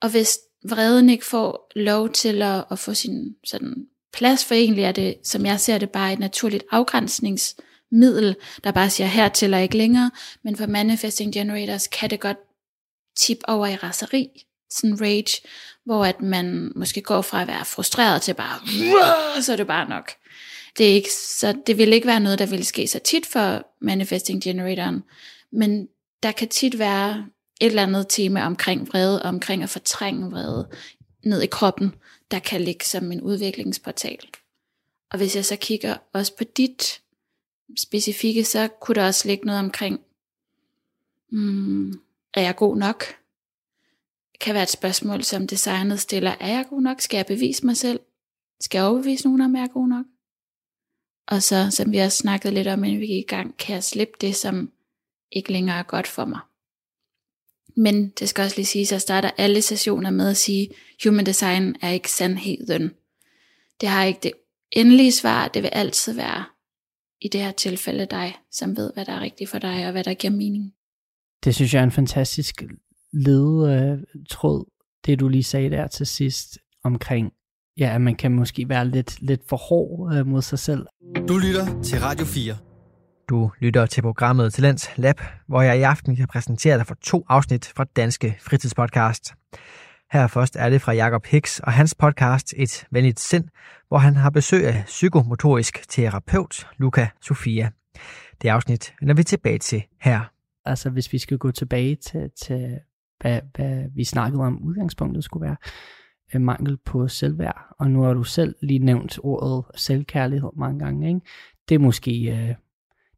[0.00, 4.84] og hvis vreden ikke får lov til at, at få sin sådan, plads, for egentlig
[4.84, 9.54] er det, som jeg ser det, bare et naturligt afgrænsningsmiddel, der bare siger, her til
[9.54, 10.10] og ikke længere,
[10.42, 12.38] men for manifesting generators kan det godt
[13.16, 14.28] tip over i raseri,
[14.70, 15.42] sådan rage,
[15.84, 18.60] hvor at man måske går fra at være frustreret til bare,
[19.42, 20.12] så er det bare nok.
[20.78, 23.66] Det, er ikke, så det vil ikke være noget, der vil ske så tit for
[23.80, 25.02] manifesting generatoren,
[25.52, 25.88] men
[26.22, 27.26] der kan tit være
[27.60, 30.68] et eller andet tema omkring vrede, omkring at fortrænge vrede
[31.24, 31.94] ned i kroppen,
[32.30, 34.18] der kan ligge som en udviklingsportal.
[35.10, 37.00] Og hvis jeg så kigger også på dit
[37.78, 40.00] specifikke, så kunne der også ligge noget omkring,
[41.30, 41.92] hmm,
[42.34, 43.04] er jeg god nok?
[44.40, 47.00] Kan være et spørgsmål, som designet stiller, er jeg god nok?
[47.00, 48.00] Skal jeg bevise mig selv?
[48.60, 50.04] Skal jeg overbevise nogen om, at jeg er god nok?
[51.28, 53.84] Og så, som vi også snakket lidt om, inden vi gik i gang, kan jeg
[53.84, 54.72] slippe det, som
[55.32, 56.40] ikke længere er godt for mig.
[57.76, 60.68] Men det skal også lige sige, at jeg starter alle sessioner med at sige,
[61.04, 62.90] human design er ikke sandheden.
[63.80, 64.32] Det har ikke det
[64.70, 66.44] endelige svar, det vil altid være
[67.20, 70.04] i det her tilfælde dig, som ved, hvad der er rigtigt for dig, og hvad
[70.04, 70.74] der giver mening.
[71.44, 72.62] Det synes jeg er en fantastisk
[73.14, 74.64] ledetråd,
[75.06, 77.32] det du lige sagde der til sidst, omkring,
[77.78, 80.86] ja, at man kan måske være lidt, lidt for hård øh, mod sig selv.
[81.28, 82.56] Du lytter til Radio 4.
[83.28, 87.24] Du lytter til programmet Talents Lab, hvor jeg i aften kan præsentere dig for to
[87.28, 89.32] afsnit fra Danske Fritidspodcast.
[90.12, 93.44] Her først er det fra Jakob Hicks og hans podcast Et Venligt Sind,
[93.88, 97.70] hvor han har besøg af psykomotorisk terapeut Luca Sofia.
[98.42, 100.20] Det afsnit vender vi tilbage til her.
[100.64, 102.78] Altså hvis vi skal gå tilbage til, til
[103.20, 105.56] hvad, hvad vi snakkede om udgangspunktet skulle være,
[106.34, 107.74] øh, mangel på selvværd.
[107.78, 111.08] Og nu har du selv lige nævnt ordet selvkærlighed mange gange.
[111.08, 111.20] Ikke?
[111.68, 112.54] Det er måske, øh,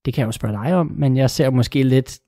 [0.04, 2.20] det kan jeg jo spørge dig om, men jeg ser måske lidt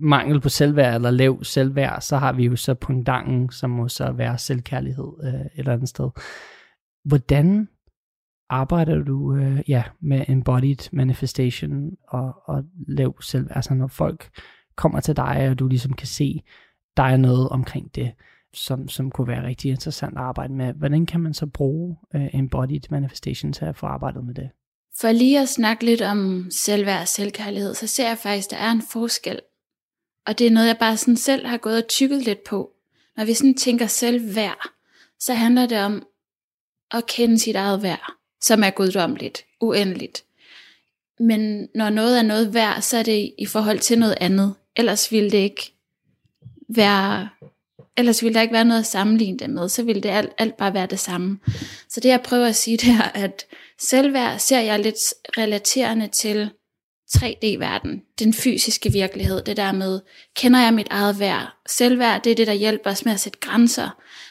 [0.00, 4.12] mangel på selvværd eller lav selvværd, så har vi jo så pundangen, som må så
[4.12, 6.10] være selvkærlighed øh, et eller andet sted.
[7.04, 7.68] Hvordan
[8.48, 13.56] arbejder du øh, ja, med embodied manifestation og, og lav selvværd?
[13.56, 14.30] Altså når folk
[14.76, 16.42] kommer til dig, og du ligesom kan se,
[16.98, 18.12] der er noget omkring det,
[18.54, 20.74] som, som kunne være rigtig interessant at arbejde med.
[20.74, 24.50] Hvordan kan man så bruge øh, embodied manifestation til at få arbejdet med det?
[25.00, 28.64] For lige at snakke lidt om selvværd og selvkærlighed, så ser jeg faktisk, at der
[28.66, 29.40] er en forskel.
[30.26, 32.70] Og det er noget, jeg bare sådan selv har gået og tykket lidt på.
[33.16, 34.68] Når vi sådan tænker selvværd,
[35.20, 36.02] så handler det om
[36.90, 40.24] at kende sit eget værd, som er guddommeligt, uendeligt.
[41.20, 44.54] Men når noget er noget værd, så er det i forhold til noget andet.
[44.76, 45.77] Ellers ville det ikke
[46.68, 47.28] være
[47.98, 50.56] ellers ville der ikke være noget at sammenligne det med, så ville det alt, alt
[50.56, 51.38] bare være det samme.
[51.88, 53.46] Så det jeg prøver at sige, det er, at
[53.78, 56.50] selvværd ser jeg lidt relaterende til
[57.16, 60.00] 3D-verden, den fysiske virkelighed, det der med,
[60.36, 61.56] kender jeg mit eget værd?
[61.66, 63.90] Selvværd, det er det, der hjælper os med at sætte grænser,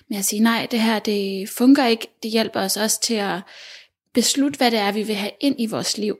[0.09, 3.39] med at sige, nej, det her, det fungerer ikke, det hjælper os også til at
[4.13, 6.17] beslutte, hvad det er, vi vil have ind i vores liv.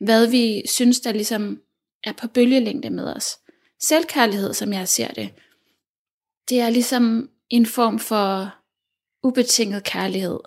[0.00, 1.60] Hvad vi synes, der ligesom
[2.04, 3.38] er på bølgelængde med os.
[3.82, 5.30] Selvkærlighed, som jeg ser det,
[6.48, 8.54] det er ligesom en form for
[9.22, 10.38] ubetinget kærlighed.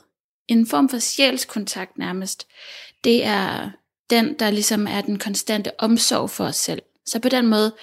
[0.47, 2.47] En form for sjælskontakt nærmest.
[3.03, 3.71] Det er
[4.09, 6.81] den, der ligesom er den konstante omsorg for os selv.
[7.05, 7.75] Så på den måde,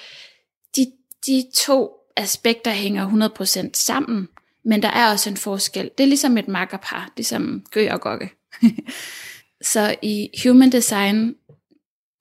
[0.76, 0.92] de,
[1.26, 3.30] de to aspekter hænger
[3.66, 4.28] 100% sammen,
[4.64, 5.90] men der er også en forskel.
[5.98, 8.30] Det er ligesom et makkerpar, ligesom Gø og Gokke.
[9.72, 11.34] så i human design,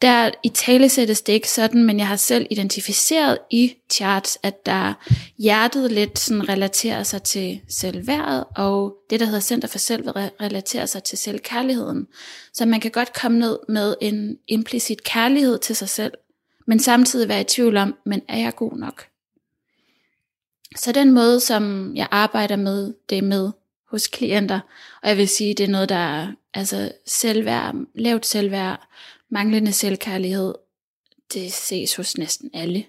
[0.04, 4.66] der i tale sættes det ikke sådan, men jeg har selv identificeret i charts, at
[4.66, 4.94] der
[5.38, 10.10] hjertet lidt sådan relaterer sig til selvværdet, og det, der hedder Center for Selv,
[10.42, 12.08] relaterer sig til selvkærligheden.
[12.54, 16.14] Så man kan godt komme ned med en implicit kærlighed til sig selv,
[16.68, 19.08] men samtidig være i tvivl om, men er jeg god nok?
[20.76, 23.52] Så den måde, som jeg arbejder med det med
[23.92, 24.60] hos klienter,
[25.02, 28.88] og jeg vil sige, det er noget, der er altså selvværd, lavt selvværd,
[29.34, 30.54] Manglende selvkærlighed,
[31.34, 32.86] det ses hos næsten alle.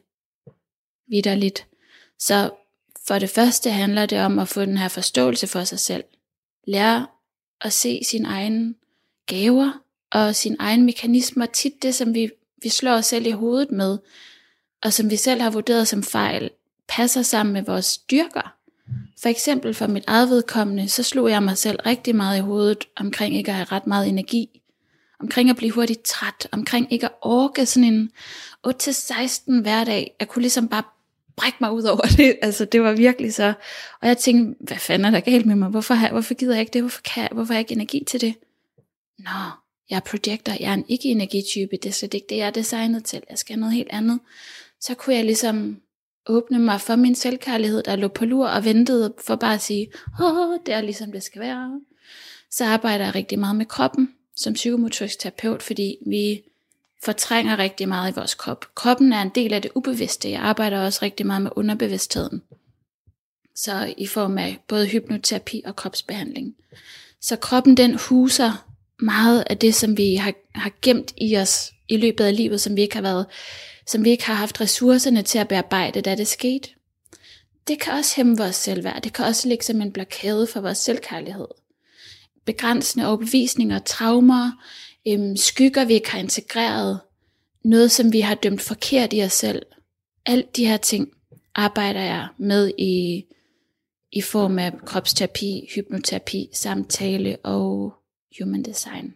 [1.08, 1.66] Vidderligt.
[2.18, 2.50] Så
[3.06, 6.04] for det første handler det om at få den her forståelse for sig selv.
[6.66, 7.06] Lære
[7.60, 8.74] at se sine egne
[9.26, 9.72] gaver
[10.10, 11.46] og sine egne mekanismer.
[11.46, 12.30] Tit det, som vi,
[12.62, 13.98] vi slår os selv i hovedet med,
[14.82, 16.50] og som vi selv har vurderet som fejl,
[16.88, 18.56] passer sammen med vores styrker.
[19.22, 22.88] For eksempel for mit eget vedkommende, så slog jeg mig selv rigtig meget i hovedet
[22.96, 24.60] omkring ikke at have ret meget energi
[25.24, 28.10] omkring at blive hurtigt træt, omkring ikke at orke sådan en
[28.66, 30.16] 8-16 hverdag.
[30.20, 30.82] Jeg kunne ligesom bare
[31.36, 32.36] brække mig ud over det.
[32.42, 33.52] Altså, det var virkelig så...
[34.00, 35.68] Og jeg tænkte, hvad fanden er der galt med mig?
[35.68, 36.82] Hvorfor, hvorfor gider jeg ikke det?
[36.82, 38.34] Hvorfor, kan jeg, hvorfor har jeg ikke energi til det?
[39.18, 39.50] Nå,
[39.90, 40.56] jeg er projekter.
[40.60, 41.76] Jeg er en ikke-energitype.
[41.82, 43.22] Det er slet ikke det, jeg er designet til.
[43.30, 44.20] Jeg skal noget helt andet.
[44.80, 45.80] Så kunne jeg ligesom
[46.26, 49.88] åbne mig for min selvkærlighed, der lå på lur og ventede for bare at sige,
[50.22, 51.80] åh, det er ligesom det skal være.
[52.50, 56.42] Så arbejder jeg rigtig meget med kroppen som psykomotorisk terapeut, fordi vi
[57.04, 58.74] fortrænger rigtig meget i vores krop.
[58.74, 60.30] Kroppen er en del af det ubevidste.
[60.30, 62.42] Jeg arbejder også rigtig meget med underbevidstheden.
[63.56, 66.54] Så i form af både hypnoterapi og kropsbehandling.
[67.20, 68.66] Så kroppen den huser
[68.98, 72.76] meget af det, som vi har, har gemt i os i løbet af livet, som
[72.76, 73.26] vi ikke har været,
[73.86, 76.68] som vi ikke har haft ressourcerne til at bearbejde, da det skete.
[77.68, 79.02] Det kan også hæmme vores selvværd.
[79.02, 81.46] Det kan også ligge som en blokade for vores selvkærlighed
[82.44, 84.50] begrænsende overbevisninger, traumer,
[85.08, 87.00] øhm, skygger, vi ikke har integreret,
[87.64, 89.62] noget, som vi har dømt forkert i os selv.
[90.26, 91.08] Alt de her ting
[91.54, 93.24] arbejder jeg med i,
[94.12, 97.94] i form af kropsterapi, hypnoterapi, samtale og
[98.38, 99.14] human design.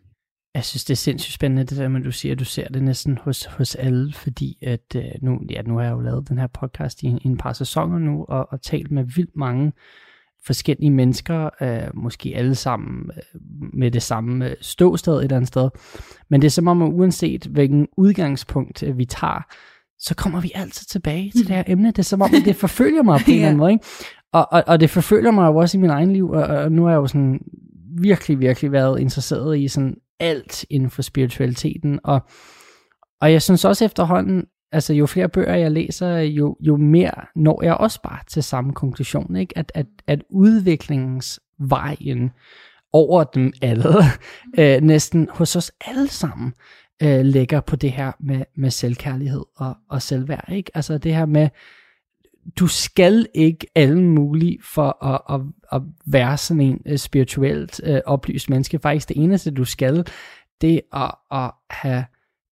[0.54, 2.82] Jeg synes, det er sindssygt spændende, det der med, du siger, at du ser det
[2.82, 6.38] næsten hos, hos alle, fordi at øh, nu, ja, nu har jeg jo lavet den
[6.38, 9.72] her podcast i en, i en par sæsoner nu, og, og talt med vildt mange
[10.46, 13.40] forskellige mennesker, øh, måske alle sammen øh,
[13.72, 15.70] med det samme øh, ståsted et eller andet sted.
[16.30, 19.46] Men det er som om, at uanset hvilken udgangspunkt øh, vi tager,
[19.98, 21.88] så kommer vi altid tilbage til det her emne.
[21.88, 23.72] Det er som om, at det forfølger mig på en eller anden måde.
[23.72, 23.84] Ikke?
[24.32, 26.84] Og, og, og det forfølger mig jo også i min egen liv, og, og nu
[26.84, 27.40] har jeg jo sådan
[28.00, 32.20] virkelig, virkelig været interesseret i sådan alt inden for spiritualiteten, og,
[33.20, 37.64] og jeg synes også efterhånden, altså jo flere bøger jeg læser, jo, jo mere når
[37.64, 39.58] jeg også bare til samme konklusion, ikke?
[39.58, 42.30] At, at, at udviklingsvejen
[42.92, 43.94] over dem alle,
[44.58, 46.52] øh, næsten hos os alle sammen,
[47.02, 50.52] øh, ligger på det her med, med selvkærlighed og, og selvværd.
[50.52, 50.70] Ikke?
[50.74, 51.48] Altså det her med,
[52.58, 55.40] du skal ikke alle mulige for at, at,
[55.72, 58.78] at være sådan en uh, spirituelt uh, oplyst menneske.
[58.78, 60.06] Faktisk det eneste, du skal,
[60.60, 62.04] det er at, at have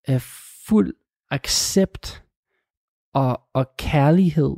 [0.09, 0.21] uh,
[0.69, 0.95] fuld
[1.31, 2.23] accept
[3.15, 4.57] og, og kærlighed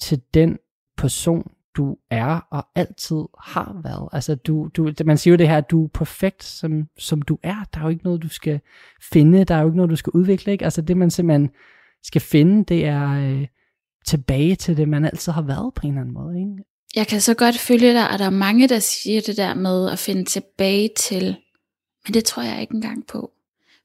[0.00, 0.58] til den
[0.96, 4.08] person, du er og altid har været.
[4.12, 7.38] Altså, du, du, man siger jo det her, at du er perfekt, som, som du
[7.42, 7.64] er.
[7.74, 8.60] Der er jo ikke noget, du skal
[9.12, 9.44] finde.
[9.44, 10.52] Der er jo ikke noget, du skal udvikle.
[10.52, 10.64] Ikke?
[10.64, 11.50] Altså, det man simpelthen
[12.02, 13.46] skal finde, det er øh,
[14.06, 16.38] tilbage til det, man altid har været på en eller anden måde.
[16.38, 16.64] Ikke?
[16.96, 19.90] Jeg kan så godt følge dig, og der er mange, der siger det der med
[19.90, 21.36] at finde tilbage til,
[22.06, 23.30] men det tror jeg ikke engang på.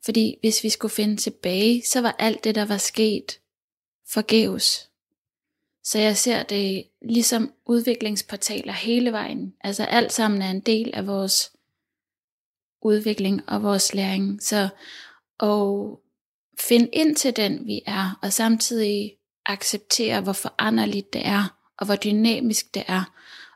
[0.06, 3.40] Fordi hvis vi skulle finde tilbage, så var alt det, der var sket,
[4.10, 4.90] forgæves.
[5.84, 9.54] Så jeg ser det ligesom udviklingsportaler hele vejen.
[9.62, 11.52] Altså alt sammen er en del af vores
[12.82, 14.44] udvikling og vores læring.
[14.44, 14.70] Så
[15.40, 16.00] og
[16.60, 21.96] finde ind til den, vi er, og samtidig acceptere, hvor foranderligt det er, og hvor
[21.96, 23.04] dynamisk det er.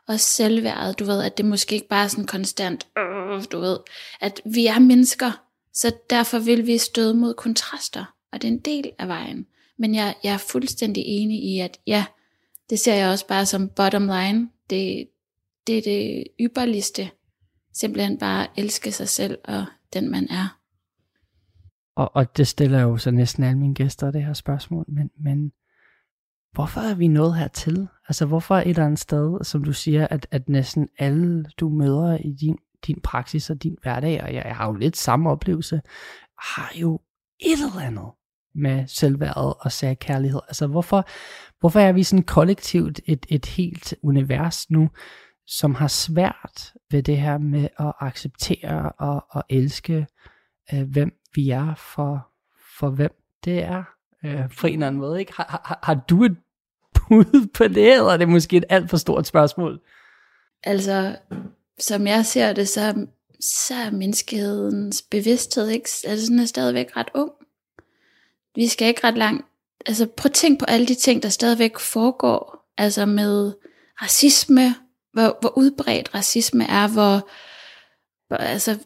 [0.08, 3.78] Og selvværdet, du ved, at det måske ikke bare er sådan konstant, øh, du ved,
[4.20, 8.58] at vi er mennesker, så derfor vil vi støde mod kontraster, og det er en
[8.58, 9.46] del af vejen.
[9.78, 12.04] Men jeg, jeg er fuldstændig enig i, at ja,
[12.70, 14.48] det ser jeg også bare som bottom line.
[14.70, 15.08] Det,
[15.66, 17.10] det er det ypperligste.
[17.74, 20.60] Simpelthen bare elske sig selv og den man er.
[21.96, 25.52] Og, og det stiller jo så næsten alle mine gæster det her spørgsmål, men, men
[26.52, 27.88] hvorfor er vi nået hertil?
[28.08, 32.16] Altså hvorfor et eller andet sted, som du siger, at, at næsten alle du møder
[32.16, 35.80] i din, din praksis og din hverdag, og jeg, jeg har jo lidt samme oplevelse,
[36.38, 37.00] har jo
[37.40, 38.10] et eller andet
[38.54, 40.40] med selvværdet og særkærlighed.
[40.48, 41.08] Altså hvorfor,
[41.60, 44.90] hvorfor er vi sådan kollektivt et, et helt univers nu,
[45.46, 50.06] som har svært ved det her med at acceptere og, og elske,
[50.74, 52.28] øh, hvem vi er for,
[52.78, 53.10] for hvem
[53.44, 53.84] det er,
[54.24, 55.20] øh, på en eller anden måde.
[55.20, 55.32] Ikke?
[55.36, 56.36] Har, har, har du et
[56.94, 59.80] bud på det, eller er det måske et alt for stort spørgsmål?
[60.62, 61.16] Altså,
[61.80, 63.06] som jeg ser det, så,
[63.40, 67.32] så er menneskehedens bevidsthed ikke, altså den er stadigvæk ret ung.
[68.54, 69.46] Vi skal ikke ret langt.
[69.86, 72.72] Altså prøv at tænk på alle de ting, der stadigvæk foregår.
[72.78, 73.52] Altså med
[74.02, 74.74] racisme,
[75.12, 77.28] hvor, hvor udbredt racisme er, hvor,
[78.28, 78.78] hvor altså,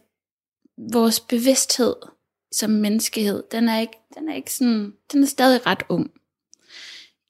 [0.92, 1.94] vores bevidsthed
[2.52, 6.10] som menneskehed, den er ikke, den er ikke sådan, den er stadig ret ung.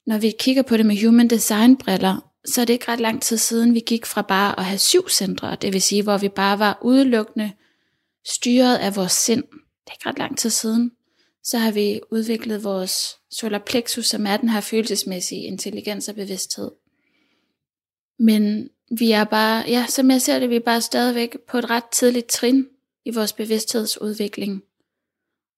[0.05, 3.21] Når vi kigger på det med human design briller, så er det ikke ret lang
[3.21, 6.29] tid siden, vi gik fra bare at have syv centre, det vil sige, hvor vi
[6.29, 7.51] bare var udelukkende
[8.25, 9.43] styret af vores sind.
[9.43, 10.91] Det er ikke ret lang tid siden.
[11.43, 16.71] Så har vi udviklet vores solar plexus, som er den her følelsesmæssige intelligens og bevidsthed.
[18.19, 21.69] Men vi er bare, ja, som jeg ser det, vi er bare stadigvæk på et
[21.69, 22.67] ret tidligt trin
[23.05, 24.63] i vores bevidsthedsudvikling.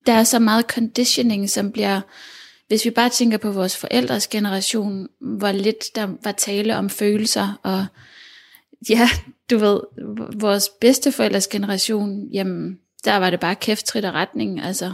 [0.06, 2.02] Der er så meget conditioning, som bliver,
[2.68, 7.60] hvis vi bare tænker på vores forældres generation, hvor lidt der var tale om følelser,
[7.64, 7.86] og
[8.90, 9.08] ja,
[9.50, 9.80] du ved,
[10.40, 14.94] vores bedsteforældres generation, jamen, der var det bare kæft, trit og retning, altså.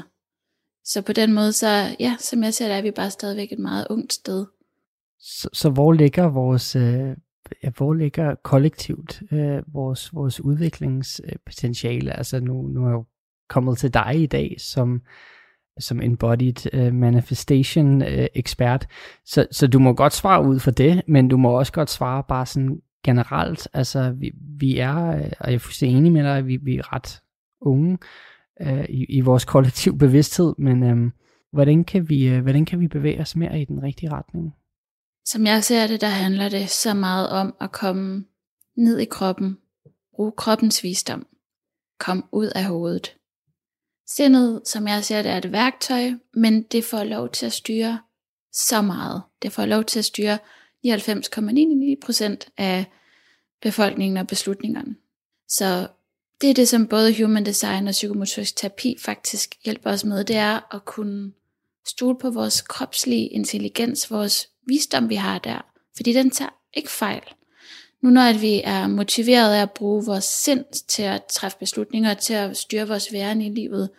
[0.86, 3.60] Så på den måde, så ja, som jeg ser det, er vi bare stadigvæk et
[3.60, 4.46] meget ungt sted.
[5.20, 7.16] Så, så hvor ligger vores, øh,
[7.64, 12.18] ja, hvor ligger kollektivt øh, vores, vores udviklingspotentiale?
[12.18, 13.06] Altså nu, nu er jeg jo
[13.50, 15.02] kommet til dig i dag som,
[15.80, 18.88] som embodied uh, manifestation uh, ekspert.
[19.26, 22.24] Så, så du må godt svare ud for det, men du må også godt svare
[22.28, 23.68] bare sådan generelt.
[23.74, 26.78] Altså vi, vi er, øh, og jeg er fuldstændig enig med dig, at vi, vi
[26.78, 27.22] er ret
[27.62, 27.98] unge
[28.66, 31.14] uh, i, i vores kollektiv bevidsthed, men um,
[31.52, 34.56] hvordan, kan vi, uh, hvordan kan vi bevæge os mere i den rigtige retning?
[35.26, 38.26] Som jeg ser det, der handler det så meget om at komme
[38.78, 39.58] ned i kroppen,
[40.16, 41.28] bruge kroppens visdom,
[42.00, 43.16] kom ud af hovedet.
[44.15, 47.99] Sindet, som jeg ser det, er et værktøj, men det får lov til at styre
[48.52, 49.21] så meget.
[49.41, 50.38] Det får lov til at styre
[50.88, 52.86] 99,99% af
[53.62, 54.95] befolkningen og beslutningerne.
[55.47, 55.88] Så
[56.41, 60.36] det er det, som både human design og psykomotorisk terapi faktisk hjælper os med, det
[60.36, 61.32] er at kunne
[61.88, 65.65] stole på vores kropslige intelligens, vores visdom, vi har der.
[65.95, 67.21] Fordi den tager ikke fejl.
[68.04, 72.34] Nu når vi er motiveret af at bruge vores sind til at træffe beslutninger, til
[72.34, 73.89] at styre vores væren i livet,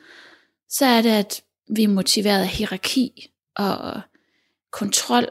[0.69, 4.01] så er det, at vi er motiveret af hierarki og
[4.73, 5.29] kontrol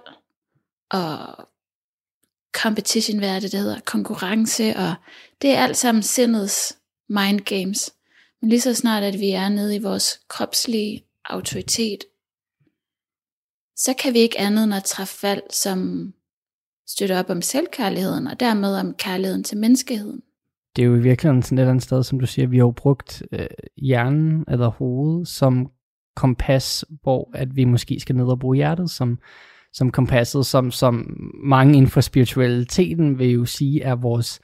[0.92, 1.48] og
[2.54, 4.96] competition, hvad er det, det hedder, konkurrence, og
[5.42, 6.78] det er alt sammen sindets
[7.10, 7.94] mind games.
[8.42, 12.04] Men lige så snart, at vi er nede i vores kropslige autoritet,
[13.76, 16.14] så kan vi ikke andet end at træffe valg, som
[16.88, 20.22] støtter op om selvkærligheden, og dermed om kærligheden til menneskeheden.
[20.76, 22.66] Det er jo i virkeligheden sådan et eller andet sted, som du siger, vi har
[22.66, 23.46] jo brugt øh,
[23.78, 25.72] hjernen eller hovedet som
[26.16, 29.20] kompas, hvor at vi måske skal ned og bruge hjertet som,
[29.74, 34.42] som kompasset, som, som mange inden for spiritualiteten vil jo sige er vores,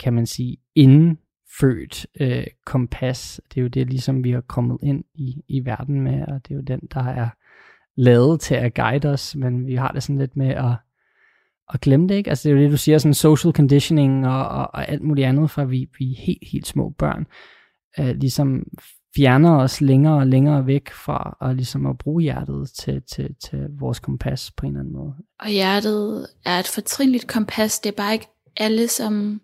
[0.00, 3.40] kan man sige, indfødt øh, kompas.
[3.54, 6.50] Det er jo det, ligesom vi har kommet ind i, i verden med, og det
[6.50, 7.28] er jo den, der er
[7.96, 10.72] lavet til at guide os, men vi har det sådan lidt med at
[11.74, 12.30] at glemme det, ikke?
[12.30, 15.26] Altså det er jo det, du siger, sådan social conditioning og, og, og alt muligt
[15.26, 17.26] andet, fra vi, vi er helt, helt små børn,
[17.98, 18.62] øh, ligesom
[19.16, 23.58] fjerner os længere og længere væk fra at, ligesom at bruge hjertet til, til, til
[23.80, 25.14] vores kompas på en eller anden måde.
[25.40, 27.78] Og hjertet er et fortrinligt kompas.
[27.78, 29.40] Det er bare ikke alle, som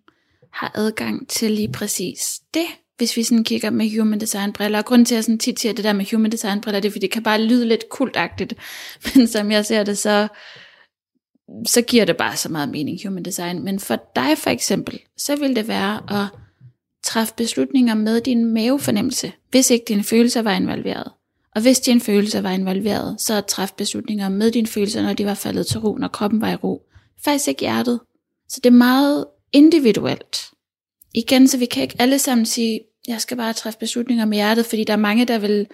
[0.52, 2.66] har adgang til lige præcis det,
[2.96, 4.78] hvis vi sådan kigger med human design briller.
[4.78, 6.88] Og grunden til, at jeg sådan tit siger det der med human design briller, det
[6.88, 8.54] er, fordi det kan bare lyde lidt kultagtigt.
[9.14, 10.28] Men som jeg ser det, så,
[11.66, 13.64] så giver det bare så meget mening, human design.
[13.64, 16.28] Men for dig for eksempel, så vil det være at
[17.04, 21.12] træffe beslutninger med din mavefornemmelse, hvis ikke dine følelser var involveret.
[21.54, 25.26] Og hvis dine følelser var involveret, så at træffe beslutninger med dine følelser, når de
[25.26, 26.82] var faldet til ro, når kroppen var i ro.
[27.24, 28.00] Faktisk ikke hjertet.
[28.48, 30.36] Så det er meget individuelt.
[31.14, 34.66] Igen, så vi kan ikke alle sammen sige, jeg skal bare træffe beslutninger med hjertet,
[34.66, 35.66] fordi der er mange, der vil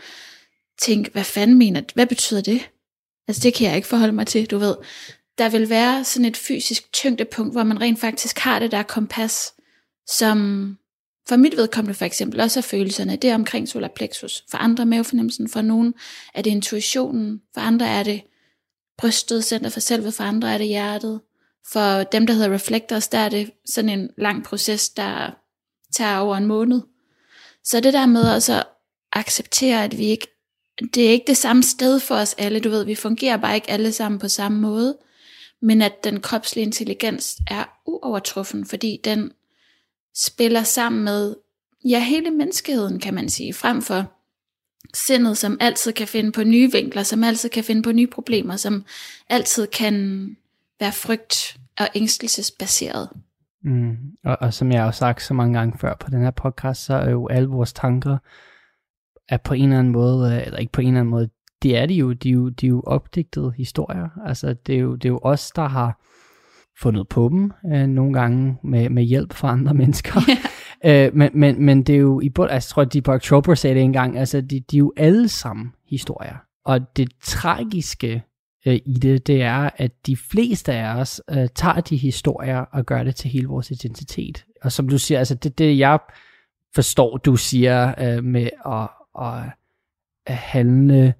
[0.83, 1.93] tænke, hvad fanden mener det?
[1.95, 2.71] Hvad betyder det?
[3.29, 4.75] Altså det kan jeg ikke forholde mig til, du ved.
[5.39, 9.55] Der vil være sådan et fysisk tyngdepunkt, hvor man rent faktisk har det der kompas,
[10.07, 10.79] som
[11.29, 14.45] for mit vedkommende for eksempel også er følelserne, det er omkring solar plexus.
[14.51, 15.95] For andre mavefornemmelsen, for nogen
[16.35, 18.23] er det intuitionen, for andre er det
[18.99, 21.21] brystet, center for selvet, for andre er det hjertet.
[21.73, 25.31] For dem, der hedder reflectors, der er det sådan en lang proces, der
[25.93, 26.81] tager over en måned.
[27.65, 28.67] Så det der med også at
[29.13, 30.27] acceptere, at vi ikke,
[30.95, 33.71] det er ikke det samme sted for os alle, du ved, vi fungerer bare ikke
[33.71, 34.99] alle sammen på samme måde,
[35.63, 39.33] men at den kropslige intelligens er uovertruffen, fordi den
[40.17, 41.37] spiller sammen med,
[41.85, 44.05] ja, hele menneskeheden, kan man sige, frem for
[44.95, 48.57] sindet, som altid kan finde på nye vinkler, som altid kan finde på nye problemer,
[48.57, 48.85] som
[49.29, 50.27] altid kan
[50.81, 53.09] være frygt og ængstelsesbaseret.
[53.65, 53.97] Mm.
[54.25, 56.95] Og, og som jeg har sagt så mange gange før på den her podcast, så
[56.95, 58.19] er jo alle vores tanker
[59.29, 61.31] er på en eller anden måde, øh, eller ikke på en eller anden måde,
[61.63, 64.09] det er de jo, de er jo, de er jo opdigtede historier.
[64.27, 66.01] Altså det er jo, det er jo os, der har
[66.81, 70.21] fundet på dem, øh, nogle gange med, med hjælp fra andre mennesker.
[70.85, 71.07] Yeah.
[71.07, 73.55] øh, men, men, men det er jo i bund, altså, jeg tror, at Deepak Chopra
[73.55, 76.37] sagde det engang, altså de, de er jo alle sammen historier.
[76.65, 78.23] Og det tragiske
[78.67, 82.87] øh, i det, det er, at de fleste af os øh, tager de historier og
[82.87, 84.45] gør det til hele vores identitet.
[84.63, 85.99] Og som du siger, altså det det, jeg
[86.75, 88.89] forstår, du siger øh, med at,
[89.27, 89.43] at,
[90.27, 91.15] at handle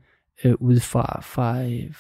[0.45, 1.95] øh, ud fra, fra, øh,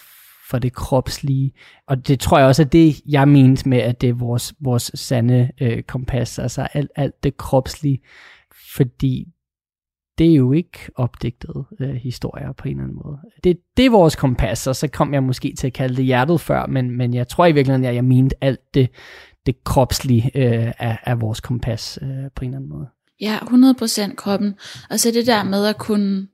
[0.50, 1.52] fra det kropslige.
[1.86, 4.90] Og det tror jeg også er det, jeg mente med, at det er vores, vores
[4.94, 8.00] sande øh, kompas, altså alt, alt det kropslige,
[8.74, 9.28] fordi
[10.18, 13.18] det er jo ikke opdigtede øh, historier på en eller anden måde.
[13.44, 16.40] Det, det er vores kompas, og så kom jeg måske til at kalde det hjertet
[16.40, 18.90] før, men, men jeg tror i virkeligheden, at jeg mente alt det,
[19.46, 22.86] det kropslige øh, af, af vores kompas øh, på en eller anden måde.
[23.20, 24.54] Ja, 100% kroppen.
[24.90, 26.28] Og så det der med at kunne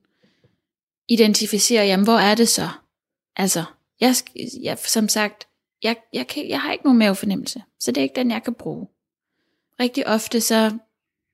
[1.09, 2.69] identificere, jamen hvor er det så?
[3.35, 3.63] Altså,
[3.99, 4.15] jeg,
[4.61, 5.47] jeg som sagt,
[5.83, 8.53] jeg, jeg, kan, jeg har ikke nogen mavefornemmelse, så det er ikke den, jeg kan
[8.53, 8.87] bruge.
[9.79, 10.77] Rigtig ofte så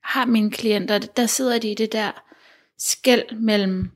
[0.02, 2.22] har mine klienter, der sidder de i det der
[2.78, 3.90] skæld mellem,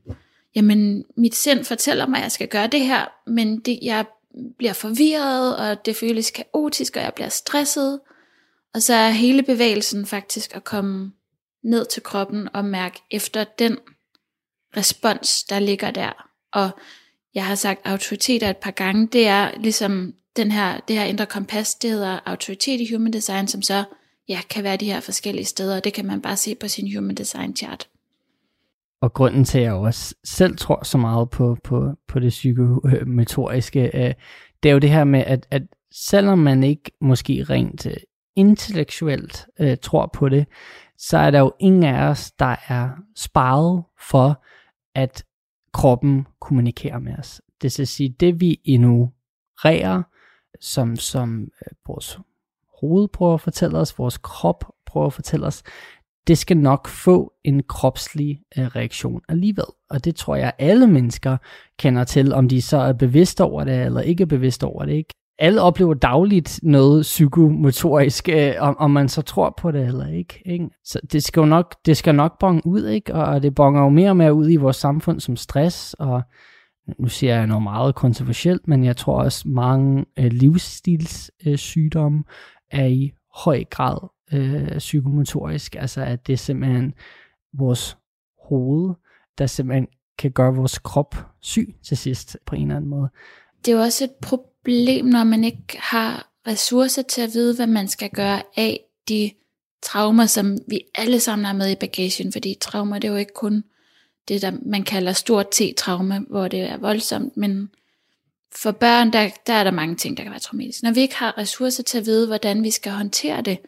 [0.55, 4.05] jamen mit sind fortæller mig, at jeg skal gøre det her, men det, jeg
[4.59, 8.01] bliver forvirret, og det føles kaotisk, og jeg bliver stresset.
[8.75, 11.13] Og så er hele bevægelsen faktisk at komme
[11.65, 13.79] ned til kroppen og mærke efter den
[14.77, 16.13] respons, der ligger der.
[16.53, 16.71] Og
[17.35, 21.27] jeg har sagt autoriteter et par gange, det er ligesom den her, det her indre
[21.27, 23.85] kompas, det hedder autoritet i human design, som så
[24.29, 26.97] ja, kan være de her forskellige steder, og det kan man bare se på sin
[26.97, 27.89] human design chart.
[29.03, 33.91] Og grunden til, at jeg også selv tror så meget på, på, på det psykometriske,
[33.95, 34.15] øh,
[34.63, 35.63] det er jo det her med, at, at
[35.93, 37.97] selvom man ikke måske rent øh,
[38.37, 40.47] intellektuelt øh, tror på det,
[40.99, 44.45] så er der jo ingen af os, der er sparet for,
[44.95, 45.25] at
[45.73, 47.43] kroppen kommunikerer med os.
[47.63, 50.03] Det vil sige, det vi ignorerer,
[50.61, 52.19] som, som øh, vores
[52.81, 55.63] hoved prøver at fortælle os, vores krop prøver at fortælle os,
[56.27, 59.65] det skal nok få en kropslig øh, reaktion alligevel.
[59.91, 61.37] Og det tror jeg, alle mennesker
[61.79, 64.93] kender til, om de så er bevidste over det, eller ikke er bevidste over det.
[64.93, 65.15] Ikke?
[65.43, 70.43] Alle oplever dagligt noget psykomotorisk, øh, om, om man så tror på det eller ikke.
[70.47, 70.69] ikke?
[70.85, 73.15] Så det skal jo nok, det skal nok bonge ud, ikke?
[73.15, 76.23] og det bonger jo mere og mere ud i vores samfund som stress, og
[76.99, 82.19] nu siger jeg noget meget kontroversielt, men jeg tror også mange øh, livsstilssygdomme
[82.75, 86.95] øh, er i høj grad øh, psykomotorisk, altså at det er simpelthen
[87.53, 87.97] vores
[88.49, 88.95] hoved,
[89.39, 89.87] der simpelthen
[90.19, 93.09] kan gøre vores krop syg til sidst på en eller anden måde.
[93.65, 97.67] Det er jo også et problem, når man ikke har ressourcer til at vide, hvad
[97.67, 99.31] man skal gøre af de
[99.83, 103.35] traumer, som vi alle sammen har med i bagagen, fordi traumer det er jo ikke
[103.35, 103.65] kun
[104.29, 107.71] det, der man kalder stort T-traume, hvor det er voldsomt, men
[108.55, 110.85] for børn, der, der er der mange ting, der kan være traumatiske.
[110.85, 113.59] Når vi ikke har ressourcer til at vide, hvordan vi skal håndtere det,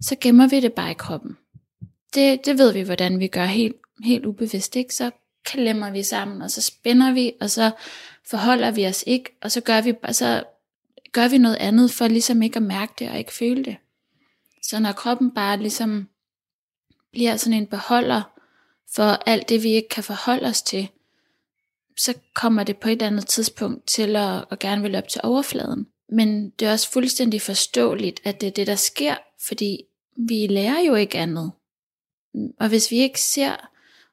[0.00, 1.36] så gemmer vi det bare i kroppen.
[2.14, 4.94] Det, det ved vi, hvordan vi gør helt helt ubevidst, ikke?
[4.94, 5.10] så
[5.44, 7.70] klemmer vi sammen, og så spænder vi, og så
[8.26, 10.44] forholder vi os ikke, og så gør vi, så
[11.12, 13.76] gør vi noget andet, for ligesom ikke at mærke det, og ikke føle det.
[14.62, 16.08] Så når kroppen bare ligesom
[17.12, 18.22] bliver sådan en beholder
[18.94, 20.88] for alt det, vi ikke kan forholde os til,
[21.96, 25.20] så kommer det på et eller andet tidspunkt til at, at gerne vil op til
[25.24, 25.86] overfladen.
[26.08, 29.14] Men det er også fuldstændig forståeligt, at det er det, der sker,
[29.46, 29.84] fordi
[30.16, 31.52] vi lærer jo ikke andet.
[32.60, 33.70] Og hvis vi ikke ser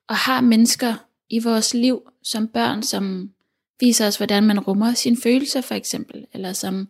[0.08, 0.96] og har mennesker
[1.32, 3.32] i vores liv som børn, som
[3.80, 6.88] viser os, hvordan man rummer sine følelser for eksempel, eller som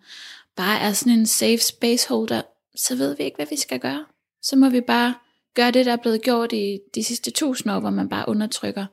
[0.55, 2.41] bare er sådan en safe space holder,
[2.75, 4.05] så ved vi ikke, hvad vi skal gøre.
[4.41, 5.15] Så må vi bare
[5.53, 8.85] gøre det, der er blevet gjort i de sidste tusind år, hvor man bare undertrykker.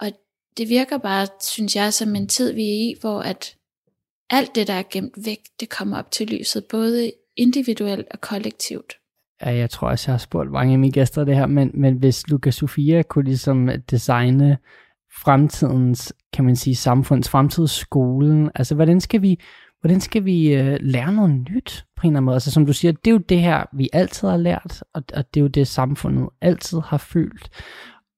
[0.00, 0.12] Og
[0.56, 3.56] det virker bare, synes jeg, som en tid, vi er i, hvor at
[4.30, 8.96] alt det, der er gemt væk, det kommer op til lyset, både individuelt og kollektivt.
[9.42, 11.96] Ja, jeg tror også, jeg har spurgt mange af mine gæster det her, men, men
[11.96, 14.58] hvis Luca Sofia kunne ligesom designe
[15.22, 19.40] fremtidens, kan man sige, samfunds, fremtidsskolen, altså hvordan skal vi,
[19.80, 22.36] hvordan skal vi øh, lære noget nyt på en eller anden måde?
[22.36, 25.34] Altså som du siger, det er jo det her, vi altid har lært, og, og
[25.34, 27.48] det er jo det, samfundet altid har følt.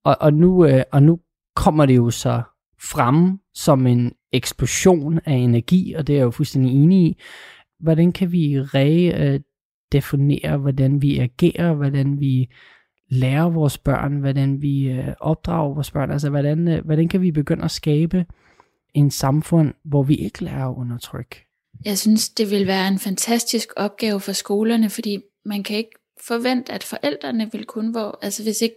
[0.05, 1.21] Og, og, nu, øh, og nu
[1.57, 2.43] kommer det jo så
[2.83, 7.21] frem som en eksplosion af energi, og det er jeg jo fuldstændig enig i.
[7.81, 9.39] Hvordan kan vi re
[9.93, 12.49] definerer, hvordan vi agerer, hvordan vi
[13.09, 17.31] lærer vores børn, hvordan vi øh, opdrager vores børn, altså hvordan, øh, hvordan kan vi
[17.31, 18.27] begynde at skabe
[18.95, 21.47] en samfund, hvor vi ikke lærer at undertrykke?
[21.85, 26.73] Jeg synes, det vil være en fantastisk opgave for skolerne, fordi man kan ikke forvente,
[26.73, 28.77] at forældrene vil kun, hvor, altså hvis ikke,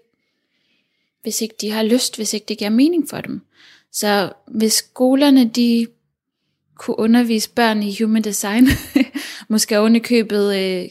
[1.22, 3.42] hvis ikke de har lyst, hvis ikke det giver mening for dem.
[3.92, 5.88] Så hvis skolerne, de
[6.76, 8.68] kunne undervise børn i human design,
[9.50, 10.90] måske ovenikøbet øh,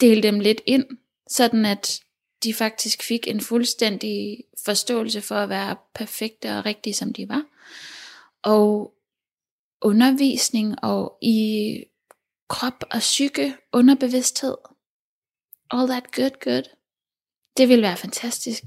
[0.00, 0.84] dele dem lidt ind,
[1.28, 2.00] sådan at
[2.44, 7.44] de faktisk fik en fuldstændig forståelse for at være perfekte og rigtige, som de var.
[8.42, 8.94] Og
[9.82, 11.84] undervisning og i
[12.48, 14.56] krop og psyke, underbevidsthed.
[15.70, 16.76] All that good, good.
[17.56, 18.62] Det vil være fantastisk.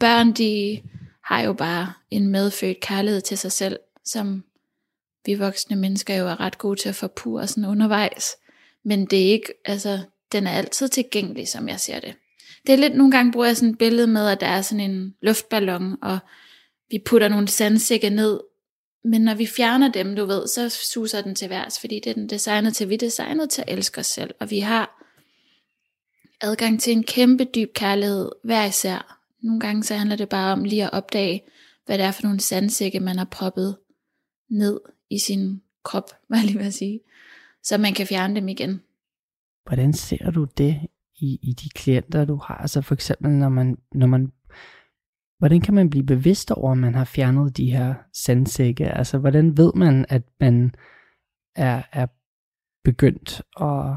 [0.00, 0.82] Børn, de
[1.24, 4.44] har jo bare en medfødt kærlighed til sig selv, som
[5.24, 8.36] vi voksne mennesker jo er ret gode til at forpure sådan undervejs.
[8.84, 10.00] Men det er ikke, altså,
[10.36, 12.14] den er altid tilgængelig, som jeg ser det.
[12.66, 14.90] Det er lidt, nogle gange bruger jeg sådan et billede med, at der er sådan
[14.90, 16.18] en luftballon, og
[16.90, 18.40] vi putter nogle sandsække ned,
[19.04, 22.14] men når vi fjerner dem, du ved, så suser den til værs, fordi det er
[22.14, 22.88] den designet til.
[22.88, 25.02] Vi er designet til at elske os selv, og vi har
[26.40, 29.20] adgang til en kæmpe dyb kærlighed hver især.
[29.42, 31.42] Nogle gange så handler det bare om lige at opdage,
[31.86, 33.76] hvad det er for nogle sandsække, man har proppet
[34.50, 34.80] ned
[35.10, 37.00] i sin krop, hvad jeg lige vil sige,
[37.62, 38.82] så man kan fjerne dem igen.
[39.66, 40.80] Hvordan ser du det
[41.16, 42.54] i, i de klienter, du har?
[42.54, 44.32] Altså for eksempel, når man, når man
[45.38, 48.88] Hvordan kan man blive bevidst over, at man har fjernet de her sandsække?
[48.88, 50.74] Altså, hvordan ved man, at man
[51.56, 52.06] er, er
[52.84, 53.96] begyndt at,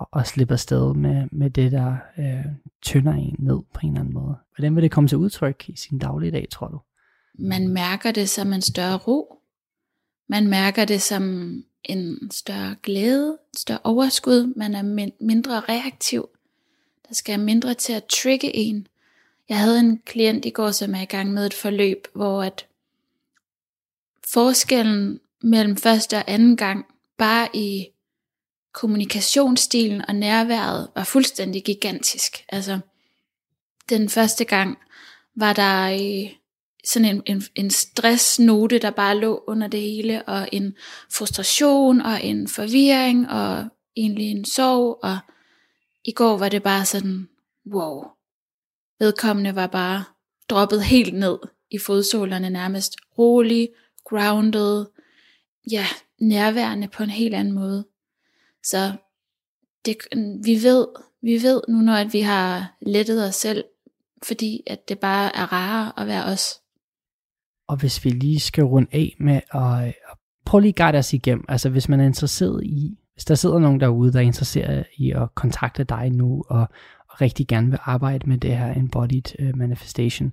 [0.00, 2.44] at, at slippe afsted med, med det, der øh,
[2.82, 4.36] tynder en ned på en eller anden måde?
[4.56, 6.80] Hvordan vil det komme til udtryk i sin dagligdag, tror du?
[7.38, 9.35] Man mærker det som en større ro.
[10.28, 11.54] Man mærker det som
[11.84, 14.54] en større glæde, et større overskud.
[14.56, 16.28] Man er mindre reaktiv.
[17.08, 18.86] Der skal mindre til at trigge en.
[19.48, 22.66] Jeg havde en klient i går, som er i gang med et forløb, hvor at
[24.26, 26.86] forskellen mellem første og anden gang,
[27.18, 27.88] bare i
[28.72, 32.44] kommunikationsstilen og nærværet, var fuldstændig gigantisk.
[32.48, 32.78] Altså,
[33.88, 34.78] den første gang
[35.34, 35.88] var der
[36.86, 40.76] sådan en, en, en stressnote, der bare lå under det hele, og en
[41.12, 45.18] frustration, og en forvirring, og egentlig en sorg, og
[46.04, 47.28] i går var det bare sådan,
[47.72, 48.04] wow,
[48.98, 50.04] Vedkommende var bare
[50.48, 51.38] droppet helt ned
[51.70, 53.68] i fodsålerne nærmest rolig,
[54.04, 54.86] grounded,
[55.70, 55.86] ja,
[56.20, 57.86] nærværende på en helt anden måde.
[58.64, 58.92] Så
[59.84, 59.96] det,
[60.44, 60.86] vi ved,
[61.22, 63.64] vi ved nu, når at vi har lettet os selv,
[64.22, 66.60] fordi at det bare er rarere at være os.
[67.68, 70.98] Og hvis vi lige skal runde af med at, øh, at prøve lige at guide
[70.98, 74.22] os igennem, altså hvis man er interesseret i, hvis der sidder nogen derude, der er
[74.22, 76.68] interesseret i at kontakte dig nu og,
[77.20, 80.32] rigtig gerne vil arbejde med det her embodied uh, manifestation.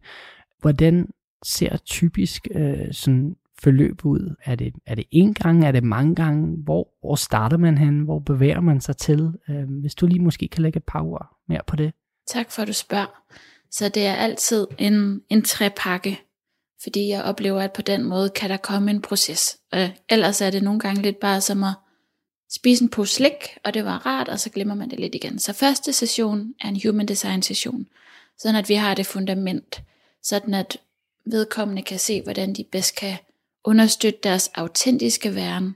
[0.61, 1.09] Hvordan
[1.43, 4.35] ser typisk uh, sådan forløb ud?
[4.45, 5.65] Er det, er det én gang?
[5.65, 6.57] Er det mange gange?
[6.63, 7.99] Hvor, hvor starter man hen?
[7.99, 9.33] Hvor bevæger man sig til?
[9.49, 11.93] Uh, hvis du lige måske kan lægge et par ord mere på det.
[12.27, 13.23] Tak for, at du spørger.
[13.71, 16.19] Så det er altid en, en trepakke
[16.83, 19.57] fordi jeg oplever, at på den måde kan der komme en proces.
[19.73, 21.73] Øh, ellers er det nogle gange lidt bare som at
[22.51, 25.39] spise en pose slik, og det var rart, og så glemmer man det lidt igen.
[25.39, 27.87] Så første session er en human design session,
[28.37, 29.81] sådan at vi har det fundament
[30.23, 30.77] sådan at
[31.25, 33.17] vedkommende kan se, hvordan de bedst kan
[33.63, 35.75] understøtte deres autentiske væren.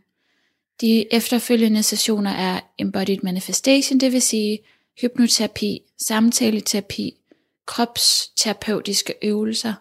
[0.81, 4.59] De efterfølgende sessioner er embodied manifestation, det vil sige
[5.01, 7.17] hypnoterapi, samtaleterapi,
[7.65, 9.73] kropsterapeutiske øvelser,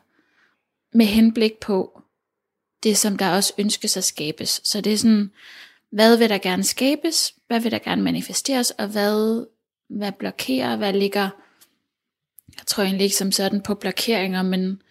[0.97, 2.03] med henblik på
[2.83, 4.61] det, som der også ønskes at skabes.
[4.65, 5.31] Så det er sådan,
[5.91, 9.47] hvad vil der gerne skabes, hvad vil der gerne manifesteres, og hvad,
[9.89, 11.29] hvad blokerer, hvad ligger,
[12.57, 14.83] jeg tror egentlig ikke som sådan på blokeringer, men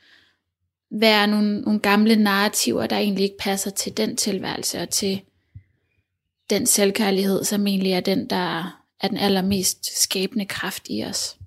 [0.90, 5.22] hvad er nogle, nogle gamle narrativer, der egentlig ikke passer til den tilværelse, og til
[6.50, 11.38] den selvkærlighed, som egentlig er den, der er den allermest skabende kraft i os.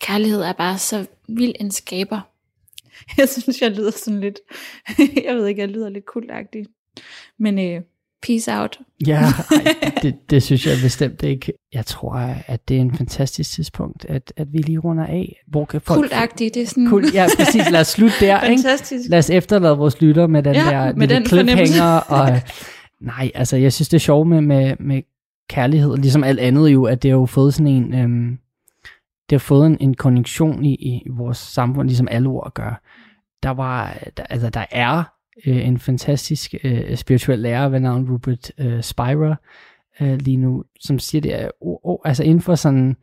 [0.00, 2.20] Kærlighed er bare så vild en skaber.
[3.18, 4.38] Jeg synes, jeg lyder sådan lidt,
[5.26, 6.66] jeg ved ikke, jeg lyder lidt kultagtig.
[7.38, 7.80] Men øh,
[8.22, 8.78] peace out.
[9.06, 9.20] Ja,
[9.82, 11.52] ej, det, det synes jeg bestemt ikke.
[11.72, 12.12] Jeg tror,
[12.46, 15.42] at det er en fantastisk tidspunkt, at, at vi lige runder af.
[15.46, 16.00] Hvor kan folk...
[16.00, 16.86] Kultagtig, det er sådan...
[16.86, 17.70] Kult, ja, præcis.
[17.70, 18.62] Lad os slutte der, ikke?
[18.62, 19.10] Fantastisk.
[19.10, 21.96] Lad os efterlade vores lytter med den Ja, der med den cliffhanger.
[21.96, 22.40] Og,
[23.00, 25.02] nej, altså jeg synes, det er sjovt med, med, med
[25.48, 27.94] kærlighed, ligesom alt andet jo, at det har jo fået sådan en...
[27.94, 28.38] Øhm,
[29.30, 32.82] det har fået en, en konjunktion i, i vores samfund, ligesom alle ord gør.
[33.42, 35.04] Der var, der, altså der er
[35.46, 39.36] øh, en fantastisk øh, spirituel lærer ved navn Rupert øh, Spira
[40.00, 42.96] øh, lige nu, som siger det at oh, oh, altså inden for sådan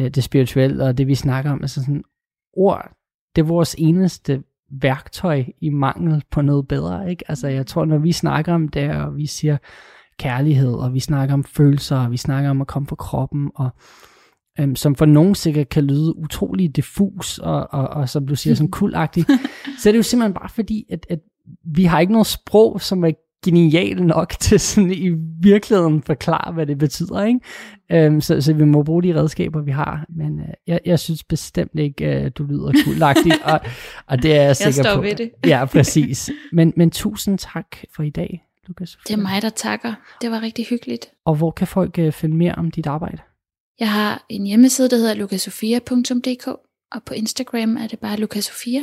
[0.00, 2.04] øh, det spirituelle og det vi snakker om, altså sådan
[2.52, 2.90] ord,
[3.36, 7.24] det er vores eneste værktøj i mangel på noget bedre, ikke?
[7.28, 9.56] Altså jeg tror, når vi snakker om det, og vi siger
[10.18, 13.70] kærlighed, og vi snakker om følelser, og vi snakker om at komme fra kroppen, og
[14.60, 18.54] øhm, som for nogen sikkert kan lyde utrolig diffus, og, og, og som du siger,
[18.54, 19.30] sådan kulagtigt,
[19.78, 21.18] så er det jo simpelthen bare fordi, at, at
[21.64, 23.10] vi har ikke noget sprog, som er
[23.44, 27.40] genial nok til sådan i virkeligheden forklare, hvad det betyder, ikke?
[27.92, 31.24] Øhm, så, så vi må bruge de redskaber, vi har, men øh, jeg, jeg synes
[31.24, 33.60] bestemt ikke, øh, du lyder kulagtig, og,
[34.06, 35.02] og det er jeg sikker står på.
[35.02, 35.30] ved det.
[35.46, 36.30] Ja, præcis.
[36.52, 38.98] Men, men tusind tak for i dag, Lukas.
[39.08, 39.94] Det er mig, der takker.
[40.22, 41.06] Det var rigtig hyggeligt.
[41.24, 43.18] Og hvor kan folk øh, finde mere om dit arbejde?
[43.80, 46.46] Jeg har en hjemmeside, der hedder lukasofia.dk,
[46.92, 48.80] og på Instagram er det bare lukasofia.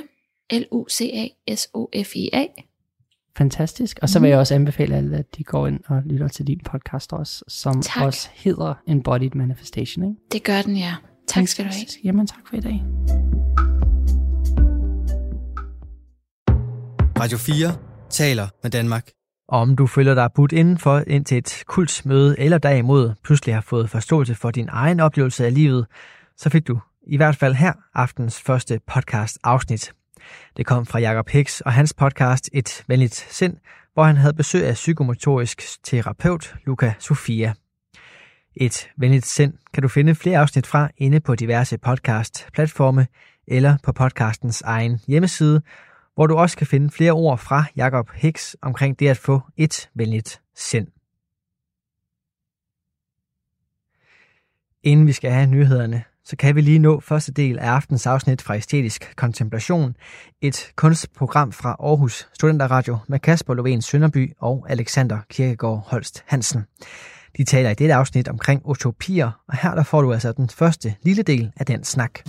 [0.51, 2.45] L-U-C-A-S-O-F-I-A.
[3.37, 3.99] Fantastisk.
[4.01, 6.59] Og så vil jeg også anbefale alle, at de går ind og lytter til din
[6.65, 8.03] podcast også, som Tak.
[8.05, 10.05] også hedder Embodied Manifestation.
[10.05, 10.15] Ikke?
[10.31, 10.95] Det gør den, ja.
[11.27, 11.85] Tak skal du have.
[12.03, 12.83] Jamen tak for i dag.
[17.19, 17.75] Radio 4
[18.09, 19.09] taler med Danmark.
[19.49, 23.61] Og om du føler dig budt indenfor ind til et kultsmøde, eller derimod pludselig har
[23.61, 25.85] fået forståelse for din egen oplevelse af livet,
[26.37, 29.93] så fik du i hvert fald her aftens første podcast afsnit.
[30.57, 33.57] Det kom fra Jakob Hicks og hans podcast Et Venligt Sind,
[33.93, 37.53] hvor han havde besøg af psykomotorisk terapeut Luca Sofia.
[38.55, 43.07] Et Venligt Sind kan du finde flere afsnit fra inde på diverse podcast-platforme
[43.47, 45.61] eller på podcastens egen hjemmeside,
[46.19, 49.89] hvor du også kan finde flere ord fra Jakob Hicks omkring det at få et
[49.93, 50.87] venligt sind.
[54.83, 58.41] Inden vi skal have nyhederne, så kan vi lige nå første del af aftens afsnit
[58.41, 59.95] fra Æstetisk Kontemplation,
[60.41, 66.65] et kunstprogram fra Aarhus Studenterradio med Kasper Lovén Sønderby og Alexander Kirkegaard Holst Hansen.
[67.37, 70.95] De taler i dette afsnit omkring utopier, og her der får du altså den første
[71.03, 72.19] lille del af den snak.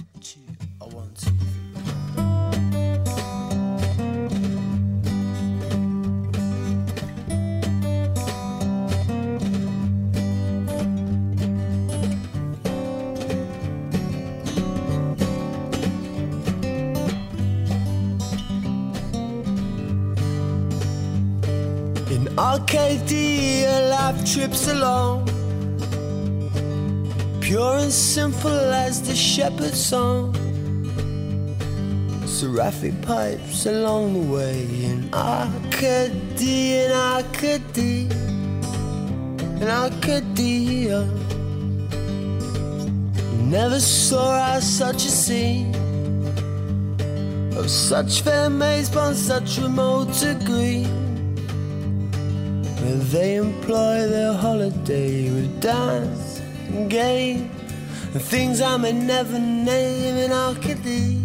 [22.41, 25.28] Arcadia, life trips along.
[27.43, 30.34] Pure and simple as the shepherd's song.
[32.24, 34.62] Seraphic pipes along the way.
[34.82, 38.09] In Arcadia, in Arcadia,
[39.61, 41.05] in Arcadia.
[43.51, 45.74] Never saw I such a scene
[47.55, 50.86] of such fair maids upon such remote degree.
[52.99, 57.51] They employ their holiday with dance and game
[58.12, 61.24] and things I may never name in Arcady.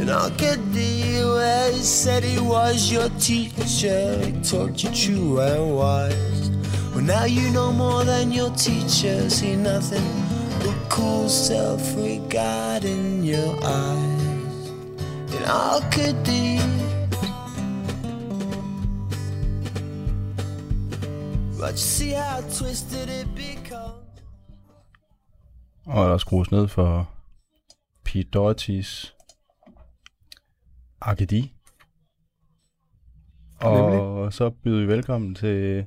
[0.00, 6.50] In Arcady, where he said he was your teacher, he taught you true and wise.
[6.94, 10.06] Well, now you know more than your teacher, see nothing
[10.60, 14.70] but cool self regard in your eyes.
[15.34, 16.85] In Arcady.
[21.76, 24.22] You see how twisted it becomes.
[25.86, 27.10] Og der skrues ned for
[28.04, 29.12] Pete Doherty's
[31.00, 31.52] Arkadi.
[33.60, 35.86] Og så byder vi velkommen til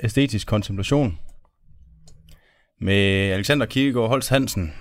[0.00, 1.18] Æstetisk Kontemplation
[2.80, 4.72] med Alexander Kirkegaard Holst Hansen.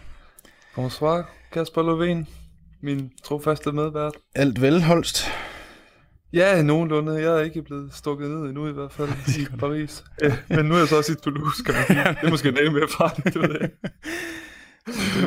[0.75, 2.29] Bonsoir, Kasper Lovén,
[2.81, 4.13] min trofaste medvært.
[4.35, 5.25] Alt vel, Holst?
[6.33, 7.13] Ja, nogenlunde.
[7.13, 9.09] Jeg er ikke blevet stukket ned endnu i hvert fald
[9.39, 10.03] i Paris.
[10.49, 11.99] Men nu er jeg så også i Toulouse, kan man sige.
[11.99, 13.69] Det er måske en mere farligt, det ved jeg.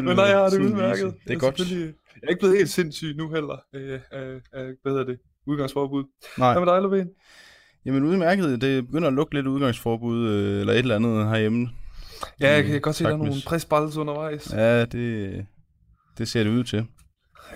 [0.05, 1.15] Men nej, jeg har det udmærket.
[1.27, 1.59] Det er godt.
[1.71, 1.93] Jeg
[2.23, 3.57] er ikke blevet helt sindssyg nu heller.
[3.75, 5.19] Øh, øh, øh, hvad hedder det?
[5.47, 6.05] Udgangsforbud.
[6.39, 6.53] Nej.
[6.53, 7.09] Hvad med dig, Lovén?
[7.85, 11.69] Jamen udmærket, det begynder at lugte lidt udgangsforbud, øh, eller et eller andet herhjemme.
[12.41, 14.53] Ja, jeg kan godt se, at der er nogle presballs undervejs.
[14.53, 15.47] Ja, det,
[16.19, 16.87] det ser det ud til.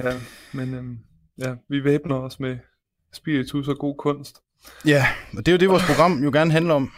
[0.00, 0.12] Ja,
[0.52, 0.98] men øhm,
[1.38, 2.56] ja, vi væbner os med
[3.12, 4.40] spiritus og god kunst.
[4.86, 5.06] Ja,
[5.36, 6.92] og det er jo det, vores program jo gerne handler om.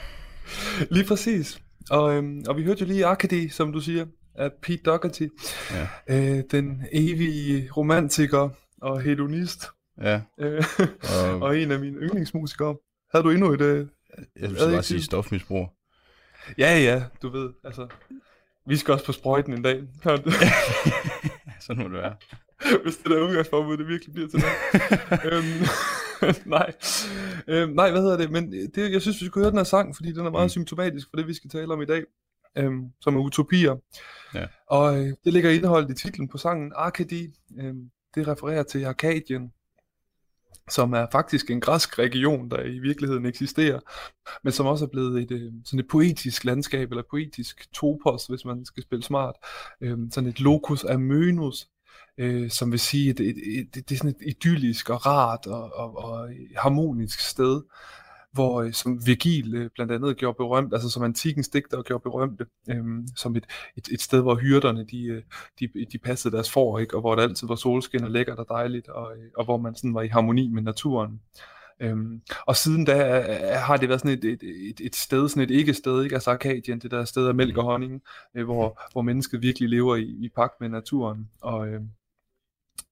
[0.90, 1.60] Lige præcis.
[1.90, 5.28] Og, øhm, og vi hørte jo lige Arcady, som du siger, af Pete Doherty.
[5.70, 5.88] Ja.
[6.08, 8.48] Øh, den evige romantiker
[8.82, 9.66] og hedonist.
[10.02, 10.64] Ja, Øh,
[11.02, 12.76] og og en af mine yndlingsmusikere.
[13.12, 13.60] Havde du endnu et...
[13.60, 13.86] Øh...
[14.40, 15.68] jeg det bare sige stofmisbrug.
[16.58, 17.86] Ja, ja, du ved, altså...
[18.66, 19.82] Vi skal også på sprøjten en dag.
[21.60, 22.14] Sådan må det være.
[22.82, 24.54] Hvis det der udgangsforbud, det virkelig bliver til noget.
[25.32, 25.66] øhm,
[26.46, 26.72] nej.
[27.48, 28.30] Øhm, nej, hvad hedder det?
[28.30, 30.48] Men det, jeg synes, vi skulle høre den her sang, fordi den er meget Mm.
[30.48, 32.04] symptomatisk for det, vi skal tale om i dag.
[32.58, 33.76] Øhm, som er utopier.
[34.34, 34.46] Ja.
[34.66, 37.28] Og øh, det ligger indeholdt i titlen på sangen Arkadi.
[37.60, 39.52] Øhm, det refererer til Arkadien,
[40.70, 43.80] som er faktisk en græsk region, der i virkeligheden eksisterer,
[44.42, 48.44] men som også er blevet et, øh, sådan et poetisk landskab, eller poetisk topos, hvis
[48.44, 49.34] man skal spille smart.
[49.80, 51.73] Øhm, sådan et locus amönus,
[52.18, 55.46] øh, som vil sige, at det, det, det, det er sådan et idyllisk og rart
[55.46, 57.62] og, og, og harmonisk sted,
[58.34, 62.46] hvor øh, som Virgil øh, blandt andet gjorde berømt, altså som antikens digter gjorde berømte,
[62.70, 62.84] øh,
[63.16, 63.46] som et,
[63.76, 65.22] et, et sted, hvor hyrderne de, øh,
[65.60, 66.94] de, de passede deres får, ikke?
[66.96, 69.74] og hvor det altid var solskin og lækkert og dejligt, og, øh, og hvor man
[69.74, 71.20] sådan var i harmoni med naturen.
[71.80, 75.42] Øhm, og siden da øh, har det været sådan et, et, et, et sted, sådan
[75.42, 76.14] et ikke-sted, ikke?
[76.14, 78.02] altså Arkadien, det der sted af mælk og honning,
[78.34, 81.28] øh, hvor, hvor mennesket virkelig lever i, i pagt med naturen.
[81.40, 81.80] Og, øh,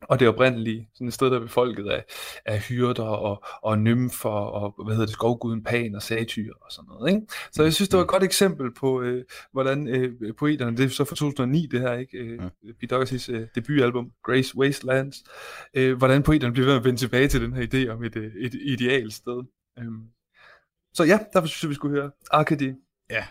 [0.09, 2.05] og det oprindelige, sådan et sted, der er befolket af,
[2.45, 6.89] af hyrder og, og nymfer og hvad hedder det, skovguden Pan og satyr og sådan
[6.89, 7.15] noget.
[7.15, 7.27] Ikke?
[7.53, 10.89] Så jeg synes, det var et godt eksempel på, øh, hvordan øh, poeterne, det er
[10.89, 12.19] så fra 2009 det her, ikke?
[12.19, 12.41] Øh,
[12.81, 15.25] Pete Doherty's øh, debutalbum, Grace Wastelands,
[15.75, 18.17] øh, hvordan poeterne bliver ved med at vende tilbage til den her idé om et,
[18.17, 19.43] øh, et idealt sted.
[19.79, 20.03] Øhm.
[20.95, 22.75] Så ja, derfor synes jeg, vi skulle høre Arkady.
[23.11, 23.25] Ja,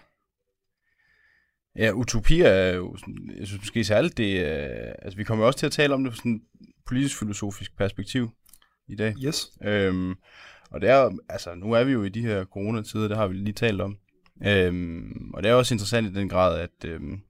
[1.94, 5.66] utopier er jo, sådan, jeg synes måske særligt, det er, altså vi kommer også til
[5.66, 8.30] at tale om det fra sådan et politisk-filosofisk perspektiv
[8.88, 9.16] i dag.
[9.26, 9.52] Yes.
[9.64, 10.16] Øhm,
[10.72, 13.34] og det er altså nu er vi jo i de her coronatider, det har vi
[13.34, 13.98] lige talt om.
[14.46, 17.22] Øhm, og det er også interessant i den grad, at, øhm,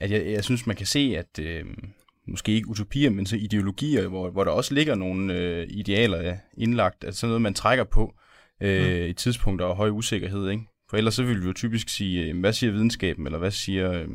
[0.00, 1.92] at jeg, jeg synes, man kan se, at øhm,
[2.26, 6.38] måske ikke utopier, men så ideologier, hvor, hvor der også ligger nogle øh, idealer ja,
[6.56, 8.14] indlagt, altså sådan noget, man trækker på
[8.60, 9.06] øh, mm.
[9.06, 10.64] i tidspunkter og høj usikkerhed, ikke?
[10.90, 13.92] For ellers så vil vi jo typisk sige, øh, hvad siger videnskaben, eller hvad siger...
[13.92, 14.08] Øh,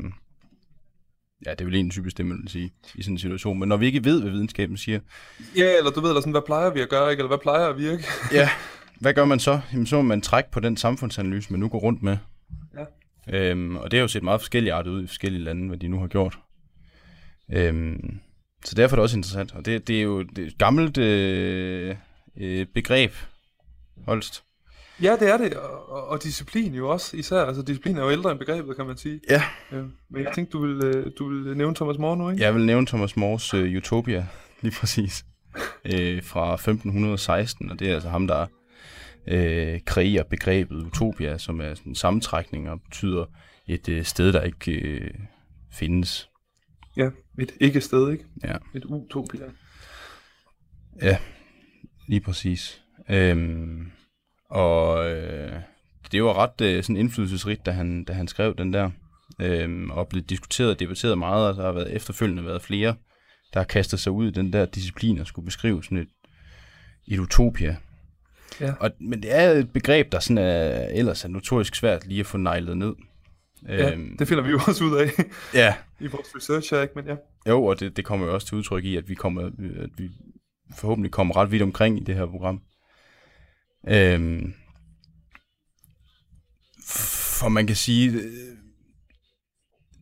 [1.45, 3.59] ja, det er vel egentlig typisk det, man vil sige i sådan en situation.
[3.59, 4.99] Men når vi ikke ved, hvad videnskaben siger,
[5.55, 7.21] Ja, eller du ved, eller sådan, hvad plejer vi at gøre, ikke?
[7.21, 8.03] eller hvad plejer at virke?
[8.31, 8.49] ja,
[9.01, 9.59] hvad gør man så?
[9.73, 12.17] Jamen, så må man trække på den samfundsanalyse, man nu går rundt med.
[12.77, 12.85] Ja.
[13.29, 15.87] Øhm, og det har jo set meget forskellige arter ud i forskellige lande, hvad de
[15.87, 16.39] nu har gjort.
[17.51, 18.19] Øhm,
[18.65, 19.55] så derfor er det også interessant.
[19.55, 21.95] Og det, det er jo det er et gammelt øh,
[22.37, 23.13] øh, begreb,
[24.05, 24.43] Holst.
[25.01, 27.41] Ja, det er det, og, og, disciplin jo også især.
[27.41, 29.19] Altså disciplin er jo ældre end begrebet, kan man sige.
[29.29, 29.43] Ja.
[29.71, 32.43] Øh, men jeg tænkte, du ville, øh, du ville nævne Thomas More nu, ikke?
[32.43, 34.27] Jeg vil nævne Thomas Mores øh, Utopia,
[34.61, 35.25] lige præcis,
[35.93, 38.45] øh, fra 1516, og det er altså ham, der
[39.27, 43.25] øh, kreerer begrebet Utopia, som er sådan en sammentrækning og betyder
[43.67, 45.13] et øh, sted, der ikke øh,
[45.71, 46.29] findes.
[46.97, 48.25] Ja, et ikke-sted, ikke?
[48.43, 48.55] Ja.
[48.75, 49.45] Et utopia.
[51.01, 51.17] Ja,
[52.07, 52.81] lige præcis.
[53.09, 53.91] Øhm,
[54.53, 55.51] og øh,
[56.11, 58.91] det var ret øh, sådan indflydelsesrigt, da han, da han skrev den der.
[59.41, 62.95] Øhm, og blev diskuteret og debatteret meget, og der har været efterfølgende været flere,
[63.53, 66.07] der har kastet sig ud i den der disciplin og skulle beskrive sådan et,
[67.07, 67.77] et utopia.
[68.59, 68.73] Ja.
[68.79, 72.25] Og, men det er et begreb, der sådan er, ellers er notorisk svært lige at
[72.25, 72.93] få nejlet ned.
[73.67, 75.09] Ja, det finder vi jo også ud af
[75.61, 76.93] ja, i vores research ikke?
[76.95, 77.15] Men ja.
[77.47, 79.41] jo, og det, det kommer jo også til udtryk i, at vi, kommer,
[79.81, 80.09] at vi
[80.77, 82.61] forhåbentlig kommer ret vidt omkring i det her program.
[83.87, 84.53] Øhm,
[87.39, 88.57] for man kan sige, øh,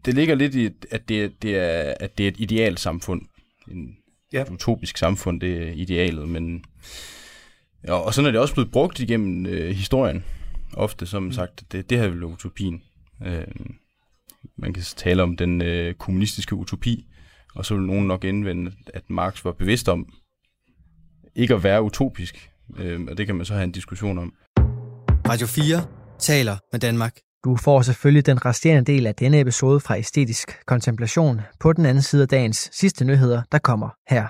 [0.06, 3.22] det ligger lidt i, at det, det er, at det er et idealt samfund.
[3.72, 3.98] En,
[4.34, 4.42] Ja.
[4.42, 6.66] Et utopisk samfund, det er idealet, men...
[7.88, 10.24] Ja, og sådan er det også blevet brugt igennem øh, historien.
[10.74, 12.84] Ofte, som sagt, det, det her er utopien.
[13.26, 13.48] Øh,
[14.58, 17.06] man kan tale om den øh, kommunistiske utopi,
[17.56, 20.14] og så vil nogen nok indvende, at Marx var bevidst om,
[21.36, 22.51] ikke at være utopisk.
[22.78, 24.34] Øh, og det kan man så have en diskussion om.
[25.30, 25.86] Radio 4
[26.20, 27.16] taler med Danmark.
[27.44, 32.02] Du får selvfølgelig den resterende del af denne episode fra Æstetisk Kontemplation på den anden
[32.02, 34.28] side af dagens sidste nyheder, der kommer her.